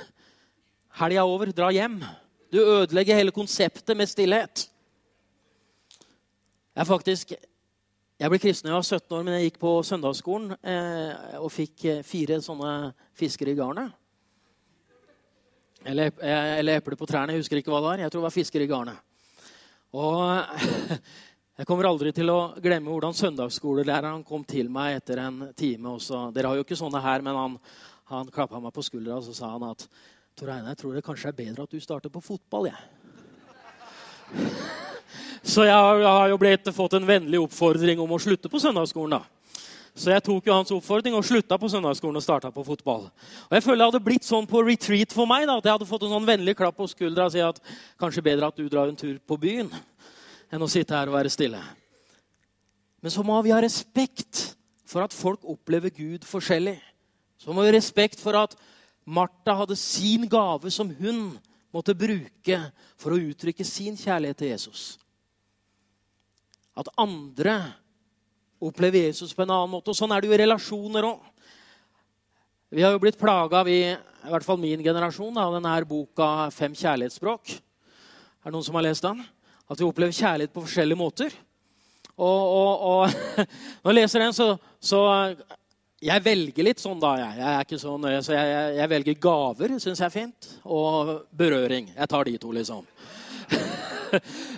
helga 1.02 1.20
er 1.22 1.34
over, 1.34 1.52
dra 1.54 1.68
hjem. 1.74 2.00
Du 2.54 2.62
ødelegger 2.62 3.20
hele 3.20 3.34
konseptet 3.36 3.98
med 3.98 4.10
stillhet. 4.10 4.70
Jeg 6.76 6.88
faktisk 6.90 7.36
jeg 8.16 8.32
ble 8.32 8.38
kristen 8.40 8.70
da 8.70 8.72
jeg 8.72 8.80
var 8.80 8.86
17 8.88 9.14
år, 9.18 9.24
men 9.28 9.34
jeg 9.36 9.50
gikk 9.50 9.58
på 9.60 9.72
søndagsskolen 9.84 10.54
eh, 10.56 11.36
og 11.36 11.50
fikk 11.52 11.84
eh, 11.92 12.04
fire 12.08 12.38
sånne 12.44 12.94
fisker 13.20 13.50
i 13.52 13.56
garnet. 13.58 13.92
Eller, 15.86 16.14
eller 16.24 16.80
på 16.82 17.06
trærne. 17.06 17.36
Jeg 17.36 17.44
husker 17.44 17.60
ikke 17.60 17.74
hva 17.74 17.82
det 17.82 17.90
var. 17.90 18.04
Jeg 18.06 18.14
tror 18.14 18.24
det 18.24 18.28
var 18.30 18.34
fisker 18.38 18.64
i 18.64 18.70
garnet. 18.72 19.04
Og 20.00 20.16
jeg 21.60 21.68
kommer 21.68 21.90
aldri 21.92 22.16
til 22.16 22.32
å 22.32 22.56
glemme 22.64 22.90
hvordan 22.94 23.20
søndagsskolelæreren 23.20 24.24
kom 24.28 24.48
til 24.48 24.72
meg 24.72 25.02
etter 25.02 25.20
en 25.26 25.52
time. 25.52 25.98
Også. 26.00 26.32
Dere 26.36 26.54
har 26.54 26.56
jo 26.62 26.64
ikke 26.64 26.80
sånne 26.80 27.04
her, 27.04 27.20
men 27.28 27.36
han, 27.36 27.60
han 28.16 28.32
klappa 28.32 28.64
meg 28.64 28.74
på 28.76 28.88
skuldra 28.88 29.20
og 29.20 29.28
så 29.28 29.36
sa 29.36 29.52
han 29.58 29.68
at 29.68 29.88
Tor 30.36 30.56
Einar, 30.56 30.72
jeg 30.72 30.82
tror 30.82 30.96
det 30.96 31.04
kanskje 31.04 31.30
er 31.32 31.38
bedre 31.44 31.68
at 31.68 31.76
du 31.76 31.84
starter 31.84 32.12
på 32.12 32.24
fotball. 32.24 32.72
jeg. 32.72 32.80
Så 35.46 35.62
jeg 35.68 35.78
har, 35.78 36.26
jo 36.32 36.38
blitt, 36.42 36.66
fått 36.74 36.96
en 36.98 37.06
vennlig 37.06 37.38
oppfordring 37.38 38.00
om 38.02 38.16
å 38.16 38.22
slutte 38.22 38.50
på 38.50 38.60
søndagsskolen. 38.62 39.20
da. 39.20 39.36
Så 39.96 40.10
jeg 40.10 40.24
tok 40.26 40.48
jo 40.50 40.56
hans 40.56 40.74
oppfordring 40.74 41.14
og 41.16 41.24
slutta 41.24 41.60
på 41.62 41.70
søndagsskolen 41.72 42.18
og 42.18 42.26
starta 42.26 42.50
på 42.52 42.66
fotball. 42.66 43.06
Og 43.46 43.54
jeg 43.54 43.64
føler 43.64 43.84
det 43.84 43.90
hadde 43.92 44.08
blitt 44.08 44.26
sånn 44.26 44.48
på 44.50 44.64
retreat 44.66 45.14
for 45.14 45.30
meg. 45.30 45.46
da, 45.46 45.60
At 45.60 45.70
jeg 45.70 45.78
hadde 45.78 45.88
fått 45.88 46.08
en 46.08 46.16
sånn 46.18 46.26
vennlig 46.26 46.58
klapp 46.58 46.76
på 46.76 46.90
skuldra 46.90 47.30
og 47.30 47.36
si 47.36 47.46
at 47.46 47.62
kanskje 48.02 48.26
bedre 48.26 48.50
at 48.50 48.58
du 48.58 48.66
drar 48.68 48.90
en 48.90 48.98
tur 48.98 49.20
på 49.22 49.38
byen 49.38 49.70
enn 50.52 50.66
å 50.66 50.72
sitte 50.72 50.98
her 50.98 51.14
og 51.14 51.16
være 51.16 51.30
stille. 51.30 51.62
Men 53.00 53.14
så 53.14 53.22
må 53.24 53.38
vi 53.46 53.54
ha 53.54 53.62
respekt 53.62 54.58
for 54.90 55.06
at 55.06 55.14
folk 55.14 55.46
opplever 55.46 55.94
Gud 55.94 56.26
forskjellig. 56.26 56.80
Så 57.38 57.54
må 57.54 57.62
vi 57.62 57.70
ha 57.70 57.78
respekt 57.78 58.20
for 58.20 58.34
at 58.42 58.58
Martha 59.06 59.54
hadde 59.62 59.78
sin 59.78 60.26
gave 60.26 60.74
som 60.74 60.90
hun 60.90 61.38
måtte 61.70 61.94
bruke 61.94 62.62
for 62.98 63.14
å 63.14 63.22
uttrykke 63.30 63.64
sin 63.64 63.94
kjærlighet 63.94 64.42
til 64.42 64.56
Jesus 64.56 64.96
at 66.76 66.92
andre 67.00 67.56
opplever 68.60 69.08
Jesus 69.08 69.34
på 69.36 69.44
en 69.46 69.54
annen 69.54 69.72
måte. 69.72 69.92
Og 69.92 69.98
sånn 69.98 70.12
er 70.16 70.22
det 70.22 70.30
jo 70.30 70.36
i 70.36 70.42
relasjoner 70.44 71.08
òg. 71.08 71.32
Vi 72.76 72.84
har 72.84 72.96
jo 72.96 73.00
blitt 73.00 73.20
plaga, 73.20 73.62
i 73.70 73.96
hvert 74.32 74.46
fall 74.46 74.60
min 74.60 74.82
generasjon, 74.84 75.38
av 75.38 75.54
denne 75.56 75.76
boka 75.88 76.50
'Fem 76.52 76.74
kjærlighetsspråk'. 76.74 77.56
Er 77.56 78.52
det 78.52 78.54
noen 78.54 78.66
som 78.66 78.76
har 78.76 78.84
lest 78.84 79.06
den? 79.06 79.24
At 79.70 79.80
vi 79.80 79.86
opplever 79.86 80.14
kjærlighet 80.14 80.54
på 80.54 80.66
forskjellige 80.66 80.98
måter. 80.98 81.32
Og, 82.18 82.42
og, 82.58 82.74
og 82.80 83.10
når 83.84 83.92
jeg 83.92 83.96
leser 84.02 84.20
den, 84.20 84.34
så, 84.34 84.58
så 84.80 85.00
Jeg 86.02 86.22
velger 86.24 86.64
litt 86.64 86.80
sånn, 86.80 87.00
da. 87.00 87.16
Jeg, 87.18 87.38
jeg 87.40 87.50
er 87.50 87.66
ikke 87.66 87.80
så 87.82 87.98
nøye, 87.98 88.22
så 88.22 88.34
jeg, 88.36 88.50
jeg, 88.52 88.76
jeg 88.78 88.90
velger 88.90 89.16
gaver, 89.24 89.78
syns 89.80 90.00
jeg 90.00 90.06
er 90.06 90.14
fint. 90.14 90.50
Og 90.66 91.26
berøring. 91.32 91.90
Jeg 91.96 92.10
tar 92.12 92.28
de 92.28 92.38
to, 92.38 92.52
liksom. 92.52 92.86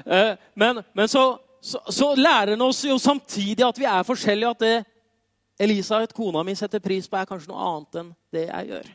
Eh, 0.06 0.36
men, 0.54 0.84
men 0.94 1.08
så, 1.10 1.22
så, 1.62 1.82
så, 1.90 2.12
lærer 2.16 2.54
han 2.56 2.62
oss 2.62 2.84
jo 2.86 2.98
samtidig 3.02 3.66
at 3.66 3.80
vi 3.80 3.88
er 3.90 4.06
forskjellige. 4.08 4.54
At 4.54 4.64
det 4.64 5.66
Elisabeth, 5.68 6.14
kona 6.16 6.44
mi, 6.46 6.56
setter 6.56 6.84
pris 6.84 7.10
på, 7.10 7.18
er 7.18 7.30
kanskje 7.30 7.50
noe 7.52 7.64
annet 7.66 8.00
enn 8.02 8.12
det 8.34 8.46
jeg 8.46 8.70
gjør. 8.72 8.92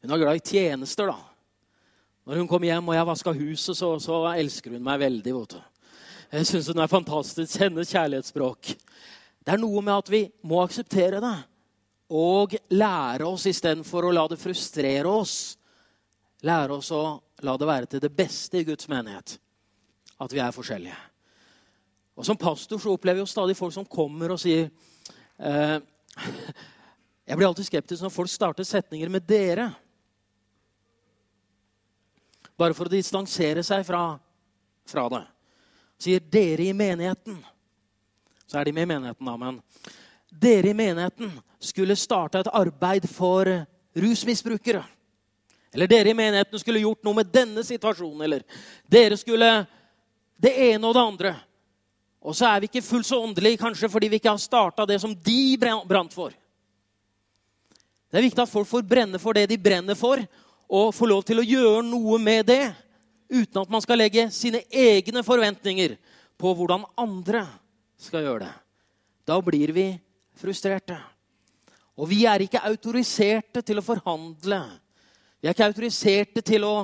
Hun 0.00 0.14
er 0.14 0.22
glad 0.22 0.38
i 0.38 0.44
tjenester, 0.52 1.10
da. 1.10 1.18
Når 2.28 2.40
hun 2.40 2.48
kommer 2.48 2.70
hjem 2.70 2.88
og 2.88 2.96
jeg 2.96 3.08
vasker 3.08 3.40
huset, 3.40 3.76
så, 3.76 3.90
så 4.00 4.22
elsker 4.30 4.76
hun 4.76 4.86
meg 4.86 5.00
veldig. 5.02 5.34
vet 5.40 5.56
du. 5.56 5.60
Jeg 6.30 6.46
syns 6.46 6.70
hun 6.70 6.82
er 6.84 6.92
fantastisk. 6.92 7.58
Hennes 7.60 7.90
kjærlighetsspråk. 7.90 8.74
Det 9.40 9.54
er 9.56 9.60
noe 9.60 9.82
med 9.82 9.96
at 9.96 10.12
vi 10.12 10.24
må 10.46 10.60
akseptere 10.62 11.18
det 11.22 11.36
og 12.10 12.56
lære 12.74 13.26
oss 13.26 13.46
istedenfor 13.46 14.06
å 14.06 14.14
la 14.14 14.26
det 14.30 14.38
frustrere 14.40 15.10
oss. 15.10 15.36
Lære 16.46 16.78
oss 16.78 16.90
å 16.94 17.04
la 17.46 17.54
det 17.58 17.68
være 17.68 17.90
til 17.90 18.02
det 18.02 18.12
beste 18.14 18.60
i 18.60 18.66
Guds 18.66 18.88
menighet 18.90 19.36
at 20.20 20.34
vi 20.34 20.42
er 20.42 20.54
forskjellige. 20.54 20.98
Og 22.20 22.26
Som 22.26 22.36
pastor 22.36 22.78
så 22.78 22.92
opplever 22.92 23.22
jeg 23.22 23.32
stadig 23.32 23.56
folk 23.56 23.72
som 23.72 23.86
kommer 23.88 24.34
og 24.34 24.40
sier 24.42 24.66
eh, 25.40 25.78
Jeg 27.30 27.38
blir 27.38 27.46
alltid 27.46 27.64
skeptisk 27.64 28.04
når 28.04 28.12
folk 28.12 28.28
starter 28.28 28.66
setninger 28.66 29.08
med 29.08 29.22
'dere'. 29.22 29.70
Bare 32.58 32.74
for 32.74 32.90
å 32.90 32.92
distansere 32.92 33.62
seg 33.64 33.86
fra, 33.86 34.18
fra 34.84 35.06
det. 35.14 35.22
Sier 35.96 36.20
'dere 36.20 36.66
i 36.68 36.76
menigheten'. 36.76 37.38
Så 38.50 38.58
er 38.58 38.64
de 38.64 38.72
med 38.72 38.82
i 38.82 38.92
menigheten, 38.92 39.26
da. 39.26 39.36
Men 39.36 39.62
dere 40.28 40.74
i 40.74 40.74
menigheten 40.74 41.30
skulle 41.60 41.96
starte 41.96 42.42
et 42.42 42.52
arbeid 42.52 43.08
for 43.08 43.46
rusmisbrukere. 43.94 44.82
Eller 45.72 45.86
dere 45.86 46.10
i 46.10 46.18
menigheten 46.18 46.58
skulle 46.58 46.82
gjort 46.82 47.04
noe 47.06 47.22
med 47.22 47.30
denne 47.32 47.64
situasjonen. 47.64 48.26
Eller 48.26 48.42
dere 48.90 49.16
skulle 49.16 49.66
det 50.36 50.52
ene 50.72 50.86
og 50.86 50.98
det 50.98 51.06
andre. 51.06 51.36
Og 52.20 52.36
så 52.36 52.46
er 52.50 52.60
vi 52.60 52.68
ikke 52.68 52.84
fullt 52.84 53.08
så 53.08 53.20
åndelige 53.22 53.60
kanskje 53.62 53.88
fordi 53.88 54.10
vi 54.12 54.20
ikke 54.20 54.32
har 54.34 54.40
starta 54.40 54.84
det 54.86 54.98
som 55.00 55.14
de 55.14 55.56
brant 55.58 56.12
for. 56.12 56.34
Det 58.10 58.18
er 58.18 58.26
viktig 58.26 58.42
at 58.42 58.50
folk 58.50 58.68
får 58.68 58.84
brenne 58.84 59.20
for 59.22 59.38
det 59.38 59.46
de 59.48 59.58
brenner 59.60 59.96
for, 59.96 60.20
og 60.70 60.94
får 60.94 61.10
lov 61.10 61.22
til 61.26 61.40
å 61.40 61.46
gjøre 61.46 61.82
noe 61.86 62.18
med 62.22 62.46
det. 62.50 62.64
Uten 63.30 63.62
at 63.62 63.70
man 63.70 63.82
skal 63.82 63.98
legge 64.02 64.26
sine 64.34 64.64
egne 64.70 65.22
forventninger 65.26 65.96
på 66.40 66.52
hvordan 66.58 66.84
andre 66.98 67.44
skal 68.00 68.26
gjøre 68.26 68.48
det. 68.48 68.54
Da 69.26 69.38
blir 69.44 69.72
vi 69.74 69.86
frustrerte. 70.40 70.98
Og 72.00 72.08
vi 72.10 72.24
er 72.26 72.42
ikke 72.42 72.62
autoriserte 72.66 73.62
til 73.66 73.78
å 73.78 73.84
forhandle. 73.84 74.60
Vi 75.40 75.48
er 75.48 75.54
ikke 75.54 75.68
autoriserte 75.70 76.42
til 76.44 76.66
å 76.66 76.74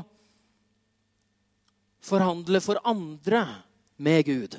forhandle 2.06 2.60
for 2.62 2.80
andre 2.86 3.42
med 3.98 4.26
Gud. 4.28 4.58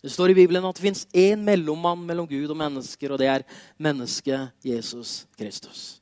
Det 0.00 0.10
står 0.10 0.32
i 0.32 0.34
Bibelen 0.34 0.64
at 0.64 0.76
det 0.76 0.84
fins 0.84 1.06
én 1.12 1.42
mellommann 1.44 2.06
mellom 2.08 2.28
Gud 2.28 2.48
og 2.48 2.56
mennesker, 2.56 3.12
og 3.12 3.20
det 3.20 3.28
er 3.28 3.44
mennesket 3.76 4.64
Jesus 4.64 5.26
Kristus. 5.36 6.00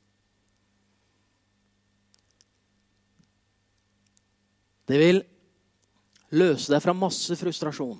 Det 4.87 4.97
vil 4.97 5.19
løse 6.33 6.71
deg 6.71 6.81
fra 6.81 6.95
masse 6.97 7.35
frustrasjon 7.37 7.99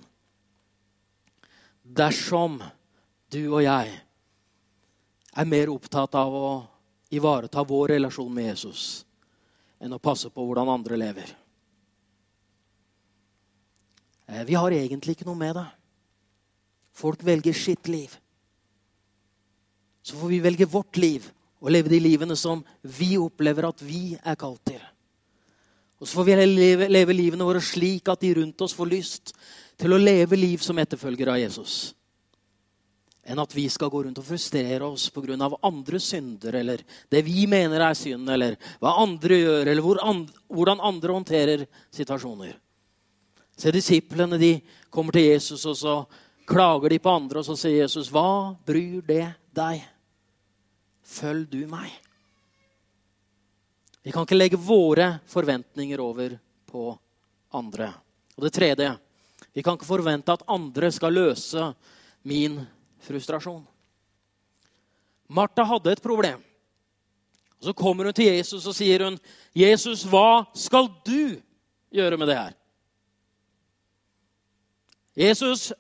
dersom 1.89 2.59
du 3.33 3.41
og 3.49 3.63
jeg 3.65 3.93
er 5.29 5.49
mer 5.49 5.71
opptatt 5.73 6.15
av 6.17 6.33
å 6.33 6.49
ivareta 7.13 7.63
vår 7.65 7.95
relasjon 7.95 8.31
med 8.33 8.51
Jesus 8.51 8.83
enn 9.81 9.93
å 9.95 10.01
passe 10.01 10.29
på 10.33 10.43
hvordan 10.45 10.69
andre 10.69 10.97
lever. 10.99 11.29
Eh, 14.27 14.43
vi 14.45 14.57
har 14.57 14.73
egentlig 14.75 15.15
ikke 15.15 15.27
noe 15.29 15.39
med 15.39 15.55
det. 15.57 15.67
Folk 16.99 17.23
velger 17.23 17.55
sitt 17.55 17.87
liv. 17.87 18.11
Så 20.03 20.17
får 20.19 20.27
vi 20.27 20.39
velge 20.43 20.67
vårt 20.67 20.97
liv 20.97 21.27
og 21.59 21.71
leve 21.71 21.91
de 21.91 21.99
livene 22.01 22.35
som 22.39 22.63
vi 22.81 23.13
opplever 23.19 23.67
at 23.69 23.83
vi 23.83 24.17
er 24.19 24.35
kalt 24.39 24.61
til. 24.67 24.81
Og 25.99 26.07
så 26.07 26.19
får 26.19 26.27
vi 26.29 26.35
leve, 26.47 26.87
leve 26.91 27.15
livene 27.15 27.47
våre 27.47 27.61
slik 27.63 28.07
at 28.11 28.21
de 28.23 28.33
rundt 28.37 28.61
oss 28.63 28.75
får 28.75 28.91
lyst 28.91 29.33
til 29.79 29.95
å 29.95 29.99
leve 29.99 30.39
liv 30.39 30.63
som 30.63 30.79
etterfølgere 30.79 31.35
av 31.35 31.41
Jesus. 31.41 31.73
Enn 33.29 33.39
at 33.43 33.51
vi 33.53 33.67
skal 33.69 33.91
gå 33.91 34.05
rundt 34.05 34.19
og 34.19 34.25
frustrere 34.25 34.87
oss 34.87 35.09
pga. 35.13 35.35
andre 35.61 35.99
synder 35.99 36.55
eller 36.55 36.83
det 37.11 37.21
vi 37.21 37.45
mener 37.47 37.79
er 37.83 37.93
synd, 37.93 38.29
eller 38.29 38.55
hva 38.79 38.95
andre 39.03 39.35
gjør, 39.37 39.67
eller 39.67 39.81
hvor 39.81 39.99
and 40.01 40.31
hvordan 40.47 40.79
andre 40.79 41.13
håndterer 41.13 41.67
situasjoner. 41.91 42.55
Se, 43.57 43.71
Disiplene 43.71 44.39
de 44.39 44.61
kommer 44.89 45.11
til 45.11 45.29
Jesus, 45.29 45.65
og 45.65 45.77
så 45.77 46.05
klager 46.49 46.89
de 46.89 46.99
på 46.99 47.13
andre, 47.13 47.39
og 47.39 47.45
så 47.45 47.55
sier 47.57 47.83
Jesus, 47.83 48.09
'Hva 48.09 48.57
bryr 48.65 49.01
det 49.05 49.25
deg? 49.53 49.83
Følg 51.03 51.49
du 51.49 51.67
meg.' 51.67 51.93
Vi 54.01 54.11
kan 54.11 54.25
ikke 54.25 54.37
legge 54.37 54.57
våre 54.57 55.19
forventninger 55.27 55.99
over 55.99 56.39
på 56.65 56.97
andre. 57.53 57.93
Og 58.37 58.43
det 58.43 58.53
tredje 58.53 58.97
vi 59.53 59.63
kan 59.63 59.75
ikke 59.75 59.85
forvente 59.85 60.31
at 60.31 60.45
andre 60.47 60.91
skal 60.91 61.13
løse 61.13 61.73
min 62.23 62.65
frustrasjon. 62.99 63.65
Martha 65.27 65.63
hadde 65.63 65.91
et 65.91 66.01
problem. 66.01 66.41
Og 67.59 67.63
Så 67.65 67.73
kommer 67.73 68.05
hun 68.05 68.13
til 68.13 68.25
Jesus 68.25 68.65
og 68.65 68.75
sier 68.75 69.03
hun, 69.03 69.19
'Jesus, 69.53 70.03
hva 70.03 70.47
skal 70.55 70.87
du 71.05 71.41
gjøre 71.91 72.17
med 72.17 72.27
det 72.27 72.37
her?' 72.37 72.55
Jesus, 75.17 75.73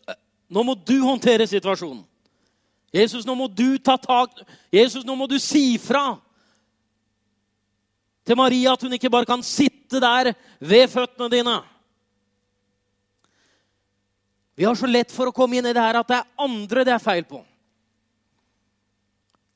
nå 0.49 0.63
må 0.65 0.73
du 0.75 0.97
håndtere 1.05 1.45
situasjonen. 1.47 2.01
Jesus, 2.93 3.25
nå 3.25 3.35
må 3.37 3.45
du 3.45 3.77
ta 3.77 3.99
tak 4.01 4.39
Jesus, 4.73 5.05
nå 5.05 5.13
må 5.13 5.27
du 5.29 5.37
si 5.41 5.77
fra 5.77 6.17
til 8.25 8.37
Maria 8.37 8.73
at 8.73 8.81
hun 8.85 8.93
ikke 8.93 9.09
bare 9.09 9.29
kan 9.29 9.43
sitte 9.45 10.01
der 10.01 10.31
ved 10.61 10.89
føttene 10.89 11.29
dine. 11.33 11.55
Vi 14.57 14.65
har 14.67 14.75
så 14.77 14.89
lett 14.89 15.13
for 15.13 15.29
å 15.29 15.33
komme 15.33 15.57
inn 15.57 15.69
i 15.69 15.73
det 15.73 15.81
her 15.81 16.01
at 16.01 16.09
det 16.09 16.17
er 16.17 16.45
andre 16.45 16.83
det 16.85 16.93
er 16.93 17.01
feil 17.01 17.23
på. 17.25 17.39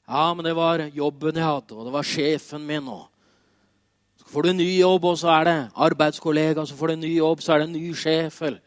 Ja, 0.07 0.29
men 0.33 0.45
det 0.45 0.53
var 0.57 0.85
jobben 0.93 1.37
jeg 1.37 1.45
hadde, 1.45 1.75
og 1.75 1.87
det 1.87 1.93
var 1.93 2.07
sjefen 2.07 2.65
min. 2.65 2.87
og 2.87 3.09
Så 4.19 4.29
får 4.31 4.43
du 4.43 4.49
en 4.49 4.61
ny 4.61 4.69
jobb, 4.79 5.05
og 5.05 5.17
så 5.19 5.29
er 5.35 5.49
det 5.49 5.57
arbeidskollega, 5.75 6.65
så 6.65 6.77
får 6.77 6.87
du 6.87 6.93
en 6.93 7.05
ny 7.05 7.13
jobb, 7.17 7.41
så 7.41 7.53
er 7.53 7.61
det 7.61 7.67
en 7.69 7.77
ny 7.77 7.93
sjef. 7.97 8.41
eller 8.41 8.61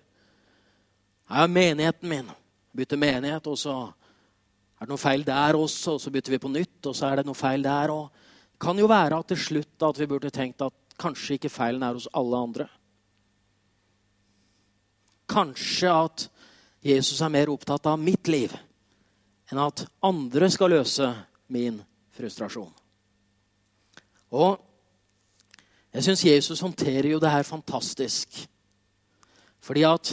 er 1.30 1.48
menigheten 1.50 2.08
min. 2.08 2.30
Bytter 2.76 3.00
menighet, 3.00 3.46
og 3.46 3.58
så 3.58 3.76
er 4.76 4.84
det 4.84 4.92
noe 4.92 5.00
feil 5.00 5.24
der 5.26 5.56
også, 5.56 5.96
og 5.96 6.00
så 6.02 6.12
bytter 6.12 6.36
vi 6.36 6.42
på 6.42 6.52
nytt, 6.52 6.80
og 6.86 6.96
så 6.96 7.08
er 7.08 7.20
det 7.20 7.26
noe 7.28 7.38
feil 7.38 7.64
der 7.64 7.92
òg. 7.94 8.24
Kan 8.60 8.78
jo 8.80 8.88
være 8.88 9.18
at 9.18 9.28
til 9.32 9.40
slutt 9.40 9.84
at 9.84 9.98
vi 10.00 10.08
burde 10.08 10.32
tenkt 10.32 10.62
at 10.64 10.74
kanskje 11.00 11.36
ikke 11.36 11.52
feilen 11.52 11.84
er 11.84 11.96
hos 11.96 12.08
alle 12.16 12.40
andre. 12.40 12.68
Kanskje 15.28 15.92
at 15.92 16.28
Jesus 16.86 17.20
er 17.20 17.32
mer 17.32 17.50
opptatt 17.50 17.88
av 17.90 17.98
mitt 18.00 18.28
liv 18.30 18.54
enn 19.50 19.60
at 19.62 19.84
andre 20.06 20.48
skal 20.50 20.72
løse 20.74 21.06
min 21.54 21.78
frustrasjon. 22.16 22.72
Og 24.34 24.56
jeg 25.94 26.04
syns 26.04 26.24
Jesus 26.26 26.62
håndterer 26.64 27.12
jo 27.12 27.20
det 27.22 27.30
her 27.30 27.46
fantastisk. 27.46 28.42
Fordi 29.62 29.84
at 29.88 30.10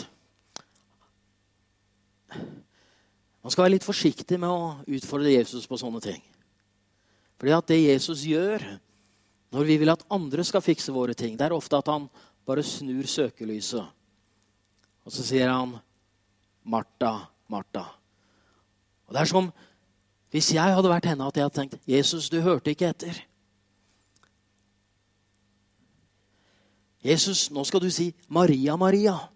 Man 3.43 3.51
skal 3.51 3.65
være 3.65 3.75
litt 3.75 3.87
forsiktig 3.87 4.39
med 4.39 4.49
å 4.49 4.75
utfordre 4.87 5.33
Jesus 5.33 5.67
på 5.67 5.79
sånne 5.79 6.01
ting. 6.03 6.21
Fordi 7.39 7.55
at 7.55 7.67
det 7.67 7.81
Jesus 7.81 8.23
gjør 8.27 8.63
når 9.53 9.67
vi 9.67 9.75
vil 9.81 9.91
at 9.93 10.05
andre 10.13 10.43
skal 10.47 10.63
fikse 10.65 10.93
våre 10.95 11.13
ting, 11.13 11.35
det 11.37 11.45
er 11.45 11.53
ofte 11.53 11.77
at 11.77 11.91
han 11.91 12.07
bare 12.47 12.63
snur 12.65 13.05
søkelyset 13.09 13.83
og 15.03 15.11
så 15.11 15.23
sier 15.23 15.51
han, 15.51 15.75
'Martha, 16.63 17.27
Martha'. 17.51 17.87
Og 19.07 19.13
Det 19.13 19.21
er 19.21 19.25
som 19.25 19.51
hvis 20.31 20.53
jeg 20.53 20.73
hadde 20.73 20.89
vært 20.89 21.05
henne, 21.05 21.27
at 21.27 21.35
jeg 21.37 21.43
hadde 21.43 21.59
tenkt, 21.59 21.75
'Jesus, 21.87 22.29
du 22.29 22.41
hørte 22.41 22.71
ikke 22.71 22.89
etter'. 22.89 23.21
Jesus, 27.03 27.51
nå 27.51 27.63
skal 27.63 27.81
du 27.81 27.89
si 27.89 28.15
'Maria, 28.29 28.75
Maria'. 28.75 29.29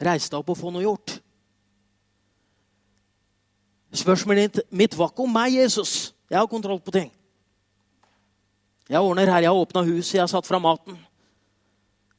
Reis 0.00 0.30
deg 0.30 0.38
opp 0.40 0.52
og 0.54 0.58
få 0.58 0.72
noe 0.72 0.84
gjort. 0.84 1.18
Spørsmålet 4.00 4.62
mitt 4.70 4.94
var 4.96 5.10
ikke 5.10 5.26
om 5.26 5.32
meg, 5.34 5.56
Jesus. 5.58 6.12
Jeg 6.30 6.38
har 6.38 6.48
kontroll 6.50 6.80
på 6.80 6.94
ting. 6.94 7.10
Jeg 8.90 9.00
ordner 9.02 9.30
her. 9.30 9.44
Jeg 9.44 9.50
har 9.50 9.58
åpna 9.58 9.82
huset, 9.86 10.14
jeg 10.14 10.22
har 10.22 10.30
satt 10.30 10.46
fra 10.46 10.58
maten. 10.62 10.98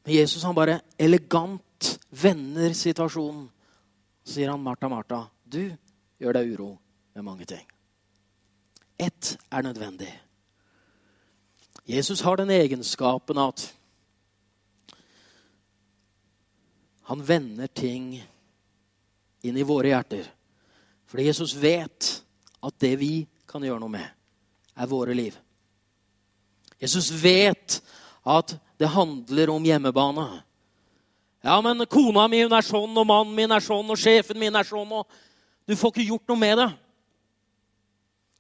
Men 0.06 0.16
Jesus 0.16 0.44
han 0.44 0.56
bare 0.56 0.82
elegant 1.00 2.00
vender 2.12 2.74
situasjonen. 2.74 3.50
Så 4.24 4.34
sier 4.34 4.52
han, 4.52 4.62
'Martha, 4.62 4.88
Martha, 4.88 5.24
du 5.46 5.72
gjør 6.20 6.34
deg 6.34 6.54
uro 6.54 6.78
med 7.16 7.24
mange 7.24 7.46
ting.' 7.46 7.68
Ett 9.00 9.38
er 9.52 9.62
nødvendig. 9.62 10.12
Jesus 11.88 12.22
har 12.22 12.36
den 12.36 12.50
egenskapen 12.50 13.38
at 13.38 13.74
Han 17.10 17.24
vender 17.26 17.68
ting 17.68 18.14
inn 19.42 19.58
i 19.58 19.66
våre 19.66 19.92
hjerter. 19.92 20.28
Fordi 21.10 21.28
Jesus 21.28 21.56
vet 21.58 22.12
at 22.62 22.76
det 22.80 22.94
vi 23.02 23.14
kan 23.50 23.64
gjøre 23.66 23.82
noe 23.82 23.92
med, 23.92 24.06
er 24.78 24.90
våre 24.90 25.16
liv. 25.18 25.36
Jesus 26.82 27.10
vet 27.12 27.82
at 28.24 28.56
det 28.80 28.90
handler 28.90 29.52
om 29.54 29.66
hjemmebane. 29.66 30.28
Ja, 31.42 31.58
men 31.62 31.86
kona 31.90 32.28
mi 32.30 32.44
hun 32.44 32.54
er 32.54 32.66
sånn, 32.66 32.94
og 32.94 33.08
mannen 33.10 33.34
min 33.36 33.54
er 33.54 33.64
sånn, 33.66 33.90
og 33.90 34.00
sjefen 34.00 34.40
min 34.40 34.56
er 34.56 34.66
sånn. 34.66 34.90
og 34.94 35.10
Du 35.68 35.76
får 35.76 35.94
ikke 35.94 36.10
gjort 36.14 36.32
noe 36.32 36.42
med 36.42 36.58
det. 36.62 36.70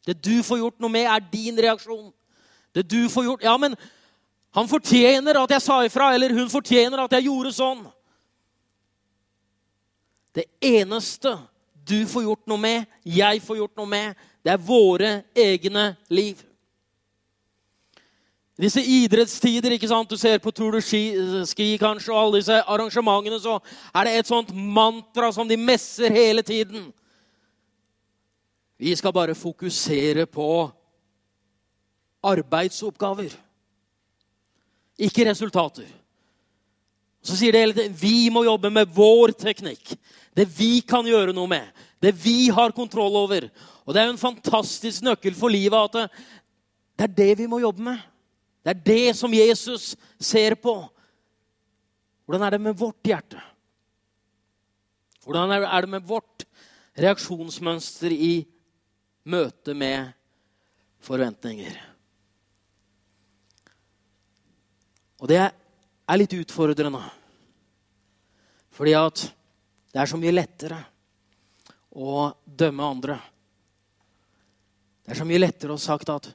Det 0.05 0.17
du 0.21 0.43
får 0.45 0.61
gjort 0.61 0.79
noe 0.81 0.93
med, 0.93 1.05
er 1.09 1.25
din 1.33 1.57
reaksjon. 1.57 2.11
Det 2.73 2.85
du 2.87 3.09
får 3.09 3.25
gjort 3.27 3.43
Ja, 3.43 3.57
men 3.57 3.75
han 4.55 4.67
fortjener 4.67 5.37
at 5.41 5.53
jeg 5.55 5.63
sa 5.63 5.81
ifra, 5.85 6.13
eller 6.13 6.33
hun 6.33 6.49
fortjener 6.49 7.03
at 7.03 7.13
jeg 7.17 7.27
gjorde 7.29 7.53
sånn. 7.55 7.83
Det 10.35 10.45
eneste 10.61 11.35
du 11.87 12.05
får 12.07 12.23
gjort 12.23 12.47
noe 12.47 12.61
med, 12.61 12.85
jeg 13.03 13.41
får 13.43 13.57
gjort 13.57 13.77
noe 13.81 13.89
med, 13.89 14.15
det 14.45 14.53
er 14.53 14.63
våre 14.63 15.11
egne 15.35 15.91
liv. 16.09 16.39
Disse 18.61 18.83
idrettstider, 18.85 19.73
ikke 19.73 19.89
sant? 19.89 20.09
du 20.09 20.19
ser 20.19 20.37
på 20.37 20.51
Tour 20.53 20.75
de 20.75 20.81
Ski, 20.85 21.01
ski 21.49 21.67
kanskje, 21.81 22.11
og 22.13 22.19
alle 22.19 22.41
disse 22.41 22.59
arrangementene, 22.61 23.39
så 23.41 23.57
er 23.95 24.05
det 24.05 24.17
et 24.19 24.29
sånt 24.29 24.51
mantra 24.53 25.31
som 25.33 25.49
de 25.49 25.57
messer 25.57 26.13
hele 26.13 26.43
tiden. 26.45 26.91
Vi 28.81 28.93
skal 28.95 29.13
bare 29.13 29.37
fokusere 29.37 30.27
på 30.29 30.69
arbeidsoppgaver, 32.21 33.33
ikke 35.01 35.25
resultater. 35.29 35.89
Så 37.21 37.37
sier 37.37 37.53
det 37.53 37.61
hele 37.61 37.77
tiden 37.77 37.97
vi 37.97 38.29
må 38.33 38.43
jobbe 38.45 38.69
med 38.73 38.89
vår 38.93 39.33
teknikk. 39.37 39.95
Det 40.35 40.47
vi 40.55 40.79
kan 40.87 41.05
gjøre 41.07 41.35
noe 41.35 41.49
med. 41.51 41.67
Det 42.01 42.13
vi 42.15 42.49
har 42.53 42.73
kontroll 42.75 43.15
over. 43.19 43.49
Og 43.85 43.93
det 43.93 44.01
er 44.01 44.07
jo 44.09 44.15
en 44.15 44.21
fantastisk 44.21 45.03
nøkkel 45.05 45.35
for 45.37 45.51
livet 45.51 45.99
at 45.99 46.15
det 46.97 47.07
er 47.07 47.15
det 47.17 47.31
vi 47.41 47.49
må 47.49 47.59
jobbe 47.61 47.83
med. 47.83 47.99
Det 48.61 48.73
er 48.75 48.83
det 48.85 49.15
som 49.17 49.33
Jesus 49.33 49.95
ser 50.21 50.55
på. 50.55 50.75
Hvordan 52.25 52.45
er 52.45 52.55
det 52.55 52.61
med 52.61 52.77
vårt 52.77 53.03
hjerte? 53.03 53.41
Hvordan 55.25 55.51
er 55.57 55.81
det 55.81 55.89
med 55.89 56.05
vårt 56.07 56.45
reaksjonsmønster 56.97 58.13
i 58.13 58.33
møte 59.25 59.73
med 59.77 60.13
forventninger? 61.01 61.75
Og 65.21 65.29
det 65.29 65.41
er 65.41 66.17
litt 66.17 66.33
utfordrende. 66.33 67.03
Fordi 68.73 68.95
at 68.97 69.27
det 69.91 69.99
er 70.01 70.09
så 70.09 70.19
mye 70.19 70.33
lettere 70.33 70.79
å 71.91 72.31
dømme 72.45 72.87
andre. 72.87 73.17
Det 75.03 75.13
er 75.13 75.19
så 75.19 75.27
mye 75.27 75.41
lettere 75.41 75.75
å 75.75 75.81
sagt 75.81 76.11
at 76.13 76.31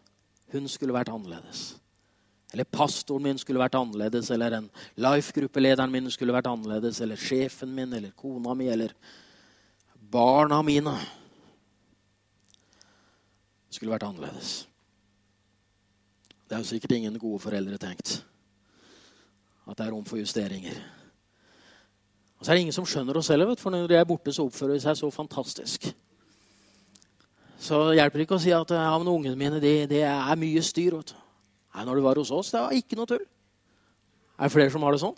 hun 0.53 0.69
skulle 0.69 0.95
vært 0.97 1.13
annerledes. 1.13 1.75
Eller 2.53 2.69
pastoren 2.69 3.25
min 3.27 3.41
skulle 3.41 3.61
vært 3.61 3.79
annerledes, 3.79 4.31
eller 4.31 4.59
en 4.59 4.69
life-gruppelederen 5.03 5.93
min 5.93 6.11
skulle 6.13 6.35
vært 6.37 6.51
annerledes, 6.51 7.01
eller 7.05 7.21
sjefen 7.21 7.73
min, 7.75 7.97
eller 7.97 8.13
kona 8.17 8.55
mi, 8.55 8.69
eller 8.73 8.95
barna 10.13 10.61
mine 10.65 10.95
skulle 13.73 13.93
vært 13.93 14.07
annerledes. 14.07 14.67
Det 16.47 16.55
er 16.55 16.63
jo 16.63 16.71
sikkert 16.71 16.95
ingen 16.95 17.19
gode 17.19 17.43
foreldre 17.43 17.79
tenkt 17.83 18.21
at 19.67 19.75
det 19.75 19.83
er 19.83 19.91
rom 19.91 20.05
for 20.07 20.21
justeringer. 20.21 20.77
Og 22.37 22.45
så 22.45 22.53
er 22.53 22.59
det 22.59 22.67
ingen 22.67 22.77
som 22.77 22.87
skjønner 22.89 23.17
oss 23.17 23.31
heller, 23.33 23.55
for 23.59 23.73
når 23.73 23.89
de 23.91 23.97
er 23.99 24.09
borte, 24.09 24.33
så 24.35 24.45
oppfører 24.45 24.77
de 24.77 24.83
seg 24.85 24.99
så 24.99 25.11
fantastisk. 25.13 25.89
Så 27.67 27.79
hjelper 27.97 28.21
det 28.21 28.27
ikke 28.27 28.37
å 28.37 28.43
si 28.43 28.53
at 28.53 28.75
ja, 28.77 28.91
men 29.01 29.09
ungene 29.09 29.39
mine 29.41 29.61
det 29.63 29.89
det 29.91 30.03
er 30.05 30.37
mye 30.39 30.63
styr. 30.63 30.99
vet 30.99 31.15
du. 31.15 31.23
Nei, 31.77 31.85
når 31.85 31.99
du 31.99 32.05
var 32.05 32.21
hos 32.21 32.33
oss, 32.33 32.53
det 32.53 32.61
var 32.61 32.77
ikke 32.77 32.99
noe 32.99 33.09
tull. 33.09 33.25
Er 34.37 34.49
det 34.49 34.53
flere 34.53 34.73
som 34.73 34.85
har 34.85 34.93
det 34.93 35.01
sånn? 35.01 35.17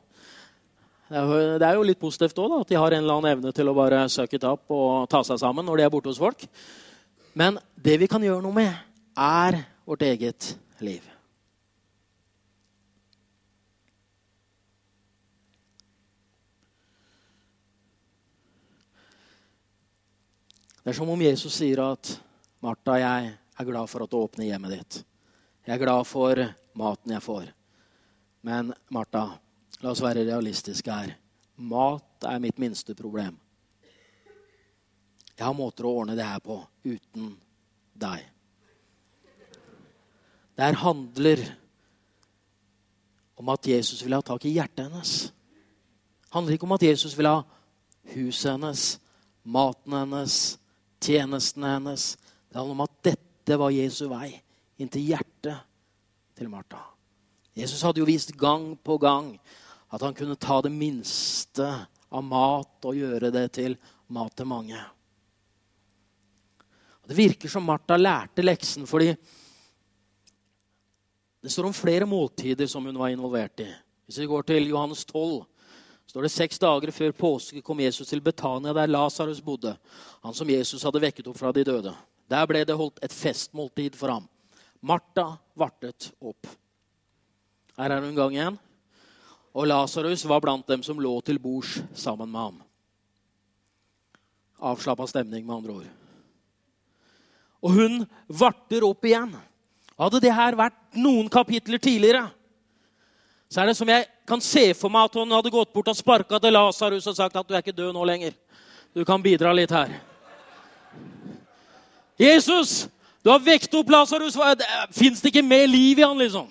Det 1.09 1.64
er, 1.64 1.74
jo, 1.74 1.85
litt 1.88 2.00
positivt 2.00 2.38
òg, 2.38 2.59
at 2.61 2.68
de 2.68 2.76
har 2.76 2.92
en 2.92 3.00
eller 3.00 3.18
annen 3.18 3.33
evne 3.33 3.52
til 3.57 3.70
å 3.70 3.76
bare 3.76 4.02
suck 4.12 4.35
it 4.37 4.44
up 4.44 4.68
og 4.74 5.09
ta 5.09 5.22
seg 5.24 5.40
sammen 5.40 5.64
når 5.64 5.81
de 5.81 5.87
er 5.87 5.92
borte 5.94 6.12
hos 6.12 6.20
folk. 6.20 6.44
Men 7.38 7.57
det 7.74 7.96
vi 8.02 8.11
kan 8.11 8.22
gjøre 8.22 8.44
noe 8.44 8.54
med, 8.54 8.74
er 9.16 9.62
vårt 9.88 10.04
eget 10.04 10.52
liv. 10.85 11.00
Det 20.88 20.94
er 20.94 20.96
som 20.96 21.11
om 21.12 21.20
Jesus 21.20 21.53
sier 21.53 21.83
at 21.85 22.11
Martha, 22.64 22.94
jeg 22.96 23.33
er 23.61 23.66
glad 23.68 23.90
for 23.92 24.01
at 24.01 24.09
du 24.09 24.14
åpner 24.16 24.46
hjemmet 24.46 24.70
ditt. 24.72 24.96
Jeg 25.66 25.74
er 25.74 25.81
glad 25.83 26.07
for 26.09 26.38
maten 26.81 27.12
jeg 27.12 27.20
får. 27.20 27.51
Men 28.48 28.70
Martha, 28.96 29.35
la 29.83 29.90
oss 29.90 30.01
være 30.01 30.22
realistiske 30.24 30.88
her. 30.88 31.11
Mat 31.61 32.24
er 32.24 32.40
mitt 32.40 32.57
minste 32.57 32.96
problem. 32.96 33.37
Jeg 35.35 35.44
har 35.44 35.53
måter 35.59 35.85
å 35.85 35.92
ordne 35.98 36.14
det 36.16 36.24
her 36.24 36.40
på 36.40 36.57
uten 36.87 37.35
deg. 37.92 38.22
Det 40.57 40.70
her 40.70 40.79
handler 40.87 41.42
om 43.37 43.53
at 43.53 43.68
Jesus 43.74 44.01
vil 44.07 44.16
ha 44.16 44.22
tak 44.24 44.48
i 44.48 44.55
hjertet 44.55 44.87
hennes. 44.87 45.12
Det 45.29 46.33
handler 46.38 46.57
ikke 46.57 46.70
om 46.70 46.74
at 46.79 46.88
Jesus 46.88 47.18
vil 47.20 47.29
ha 47.29 47.44
huset 48.14 48.55
hennes, 48.55 48.87
maten 49.44 49.98
hennes, 49.98 50.38
tjenestene 51.00 51.74
hennes. 51.76 52.11
Det 52.48 52.58
handler 52.58 52.76
om 52.78 52.84
at 52.87 52.98
dette 53.11 53.58
var 53.61 53.74
Jesu 53.74 54.06
vei 54.11 54.32
inn 54.78 54.90
til 54.92 55.08
hjertet 55.11 55.64
til 56.38 56.50
Martha. 56.52 56.80
Jesus 57.58 57.82
hadde 57.82 58.02
jo 58.02 58.08
vist 58.08 58.37
gang 58.38 58.76
på 58.76 58.98
gang 59.02 59.32
at 59.90 60.04
han 60.04 60.14
kunne 60.14 60.38
ta 60.38 60.61
det 60.62 60.72
minste 60.72 61.66
av 62.08 62.24
mat 62.24 62.87
og 62.87 62.96
gjøre 62.96 63.32
det 63.34 63.46
til 63.56 63.74
mat 64.14 64.34
til 64.37 64.48
mange. 64.48 64.78
Det 67.08 67.16
virker 67.16 67.48
som 67.48 67.64
Martha 67.64 67.96
lærte 67.96 68.44
leksen, 68.44 68.84
fordi 68.87 69.14
det 71.40 71.52
står 71.52 71.70
om 71.70 71.76
flere 71.76 72.06
måltider 72.06 72.68
som 72.68 72.84
hun 72.84 72.98
var 73.00 73.08
involvert 73.14 73.62
i. 73.64 73.68
Hvis 74.04 74.18
vi 74.20 74.28
går 74.28 74.44
til 74.50 74.68
Johannes 74.68 75.04
12, 75.08 75.46
står 76.08 76.24
det 76.24 76.32
seks 76.32 76.60
dager 76.62 76.92
før 76.94 77.12
påske 77.16 77.62
kom 77.64 77.80
Jesus 77.84 78.08
til 78.08 78.22
Betania, 78.24 78.72
der 78.72 78.88
Lasarus 78.88 79.42
bodde. 79.44 79.74
Han 80.24 80.34
som 80.34 80.48
Jesus 80.50 80.84
hadde 80.86 81.02
vekket 81.02 81.28
opp 81.28 81.36
fra 81.38 81.52
de 81.52 81.66
døde. 81.68 81.92
Der 82.28 82.48
ble 82.48 82.64
det 82.64 82.76
holdt 82.76 83.00
et 83.04 83.12
festmåltid 83.14 83.96
for 83.96 84.12
ham. 84.12 84.24
Martha 84.80 85.34
vartet 85.58 86.10
opp. 86.20 86.48
Her 87.78 87.94
er 87.94 88.04
hun 88.04 88.16
gang 88.16 88.36
igjen. 88.36 88.58
Og 89.54 89.68
Lasarus 89.68 90.24
var 90.28 90.42
blant 90.44 90.66
dem 90.68 90.84
som 90.86 91.00
lå 91.00 91.12
til 91.26 91.40
bords 91.42 91.78
sammen 91.96 92.30
med 92.30 92.40
ham. 92.40 92.58
Avslappa 94.58 95.06
stemning, 95.06 95.46
med 95.46 95.56
andre 95.56 95.76
ord. 95.80 95.92
Og 97.62 97.74
hun 97.74 98.02
varter 98.28 98.84
opp 98.86 99.04
igjen. 99.06 99.34
Hadde 99.98 100.20
det 100.22 100.34
her 100.34 100.56
vært 100.58 100.98
noen 100.98 101.28
kapitler 101.30 101.80
tidligere, 101.82 102.28
så 103.48 103.62
er 103.62 103.70
det 103.70 103.78
som 103.78 103.88
jeg 103.88 104.04
kan 104.28 104.42
se 104.44 104.66
for 104.76 104.92
meg 104.92 105.08
at 105.08 105.16
hun 105.16 105.32
hadde 105.32 105.52
gått 105.52 105.72
bort 105.72 105.88
og 105.88 105.96
sparka 105.96 106.40
til 106.42 106.52
Lasarus 106.52 107.06
og 107.08 107.16
sagt 107.16 107.37
at 107.37 107.48
du 107.48 107.54
er 107.56 107.64
ikke 107.64 107.76
død 107.76 107.94
nå 107.96 108.04
lenger. 108.04 108.37
Du 108.92 109.04
kan 109.08 109.22
bidra 109.24 109.54
litt 109.56 109.72
her. 109.72 109.94
Jesus, 112.18 112.88
du 113.24 113.30
har 113.32 113.40
vekt 113.40 113.72
opp 113.78 113.88
Lasarus. 113.92 114.37
Fins 114.92 115.22
det 115.22 115.32
ikke 115.32 115.46
mer 115.46 115.66
liv 115.70 115.98
i 115.98 116.04
han, 116.04 116.18
liksom? 116.20 116.50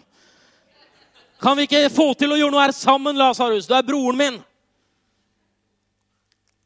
Kan 1.41 1.57
vi 1.57 1.67
ikke 1.67 1.89
få 1.93 2.11
til 2.17 2.33
å 2.33 2.39
gjøre 2.39 2.55
noe 2.55 2.65
her 2.65 2.73
sammen, 2.73 3.17
Lasarus? 3.19 3.69
Du 3.69 3.75
er 3.77 3.85
broren 3.85 4.17
min. 4.17 4.39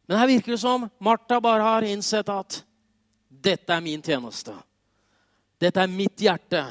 Men 0.07 0.19
her 0.19 0.31
virker 0.31 0.55
det 0.55 0.61
som 0.63 0.87
Martha 0.99 1.41
bare 1.43 1.63
har 1.63 1.87
innsett 1.87 2.29
at 2.31 2.61
dette 3.27 3.73
er 3.73 3.83
min 3.83 4.01
tjeneste. 4.03 4.55
Dette 5.59 5.83
er 5.83 5.91
mitt 5.91 6.23
hjerte. 6.23 6.63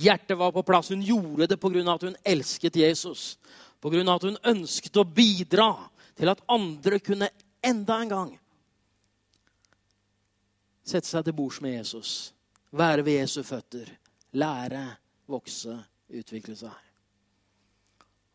Hjertet 0.00 0.38
var 0.38 0.52
på 0.52 0.64
plass. 0.64 0.88
Hun 0.92 1.02
gjorde 1.04 1.46
det 1.50 1.60
pga. 1.60 1.84
at 1.92 2.02
hun 2.02 2.16
elsket 2.24 2.76
Jesus. 2.76 3.38
Pga. 3.80 4.14
at 4.14 4.22
hun 4.22 4.38
ønsket 4.44 4.96
å 4.96 5.04
bidra 5.04 5.74
til 6.16 6.28
at 6.28 6.40
andre 6.48 6.98
kunne 6.98 7.28
enda 7.62 8.00
en 8.00 8.08
gang 8.08 8.30
sette 10.90 11.06
seg 11.06 11.24
til 11.24 11.36
bords 11.36 11.60
med 11.62 11.76
Jesus. 11.76 12.32
Være 12.72 13.04
ved 13.06 13.20
Jesu 13.20 13.42
føtter. 13.46 13.90
Lære, 14.32 14.84
vokse, 15.30 15.76
utvikle 16.08 16.56
seg. 16.58 16.74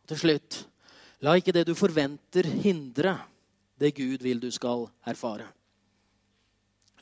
Og 0.02 0.10
til 0.12 0.20
slutt 0.22 0.62
la 1.24 1.34
ikke 1.36 1.54
det 1.56 1.66
du 1.68 1.74
forventer, 1.76 2.46
hindre 2.62 3.16
det 3.80 3.94
Gud 3.96 4.22
vil 4.24 4.40
du 4.40 4.50
skal 4.54 4.86
erfare. 5.08 5.48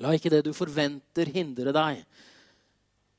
La 0.02 0.14
ikke 0.14 0.32
det 0.32 0.44
du 0.46 0.52
forventer, 0.56 1.30
hindre 1.30 1.74
deg 1.74 2.02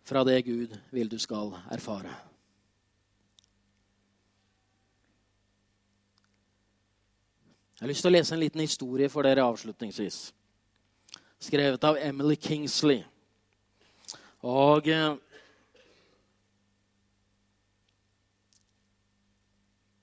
fra 0.06 0.24
det 0.24 0.41
Gud 0.46 0.78
vil 0.94 1.10
du 1.10 1.18
skal 1.20 1.56
erfare. 1.74 2.13
Jeg 7.76 7.84
har 7.84 7.91
lyst 7.91 8.06
til 8.06 8.13
å 8.13 8.15
lese 8.15 8.36
en 8.36 8.39
liten 8.39 8.62
historie 8.63 9.10
for 9.12 9.26
dere 9.28 9.44
avslutningsvis. 9.44 10.20
Skrevet 11.44 11.84
av 11.84 11.98
Emily 12.00 12.38
Kingsley. 12.39 13.02
Og 14.46 14.88
eh, 14.88 15.18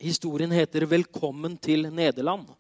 Historien 0.03 0.51
heter 0.51 0.83
'Velkommen 0.85 1.57
til 1.57 1.87
Nederland'. 1.87 2.51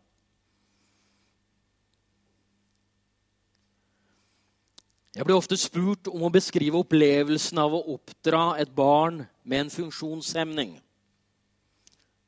Jeg 5.12 5.26
blir 5.28 5.36
ofte 5.36 5.58
spurt 5.60 6.08
om 6.08 6.22
å 6.24 6.32
beskrive 6.32 6.78
opplevelsen 6.80 7.58
av 7.60 7.74
å 7.76 7.82
oppdra 7.98 8.54
et 8.62 8.70
barn 8.72 9.20
med 9.44 9.66
en 9.66 9.72
funksjonshemning. 9.74 10.70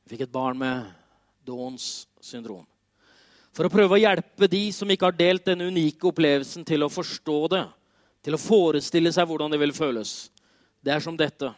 Jeg 0.04 0.12
fikk 0.12 0.26
et 0.26 0.34
barn 0.34 0.58
med 0.60 0.90
Downs 1.48 2.04
syndrom. 2.20 2.66
For 3.56 3.64
å 3.64 3.72
prøve 3.72 3.96
å 3.96 4.02
hjelpe 4.02 4.50
de 4.52 4.66
som 4.74 4.90
ikke 4.90 5.08
har 5.08 5.16
delt 5.16 5.46
denne 5.48 5.70
unike 5.70 6.10
opplevelsen, 6.10 6.66
til 6.66 6.84
å 6.84 6.92
forstå 6.92 7.38
det, 7.54 7.64
til 8.24 8.36
å 8.36 8.42
forestille 8.42 9.12
seg 9.14 9.30
hvordan 9.30 9.54
det 9.54 9.62
vil 9.62 9.72
føles. 9.72 10.28
Det 10.84 10.92
er 10.92 11.00
som 11.00 11.16
dette. 11.16 11.54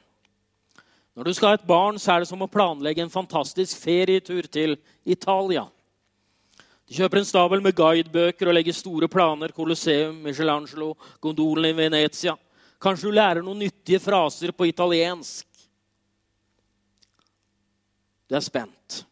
Når 1.17 1.27
du 1.27 1.35
skal 1.35 1.55
ha 1.55 1.59
et 1.59 1.67
barn, 1.67 1.99
så 1.99 2.13
er 2.13 2.23
det 2.23 2.31
som 2.31 2.45
å 2.45 2.51
planlegge 2.53 3.03
en 3.03 3.11
fantastisk 3.11 3.81
ferietur 3.83 4.47
til 4.47 4.77
Italia. 5.03 5.65
Du 6.87 6.95
kjøper 6.95 7.19
en 7.19 7.27
stabel 7.27 7.63
med 7.65 7.75
guidebøker 7.75 8.47
og 8.47 8.55
legger 8.55 8.75
store 8.77 9.09
planer. 9.11 9.51
Colosseum, 9.55 10.21
Michelangelo, 10.23 10.93
gondolen 11.21 11.73
i 11.73 11.75
Venezia. 11.75 12.37
Kanskje 12.79 13.09
du 13.09 13.17
lærer 13.17 13.43
noen 13.43 13.65
nyttige 13.65 13.99
fraser 14.03 14.53
på 14.55 14.69
italiensk. 14.71 15.47
Du 18.27 18.37
er 18.39 18.45
spent. 18.45 19.03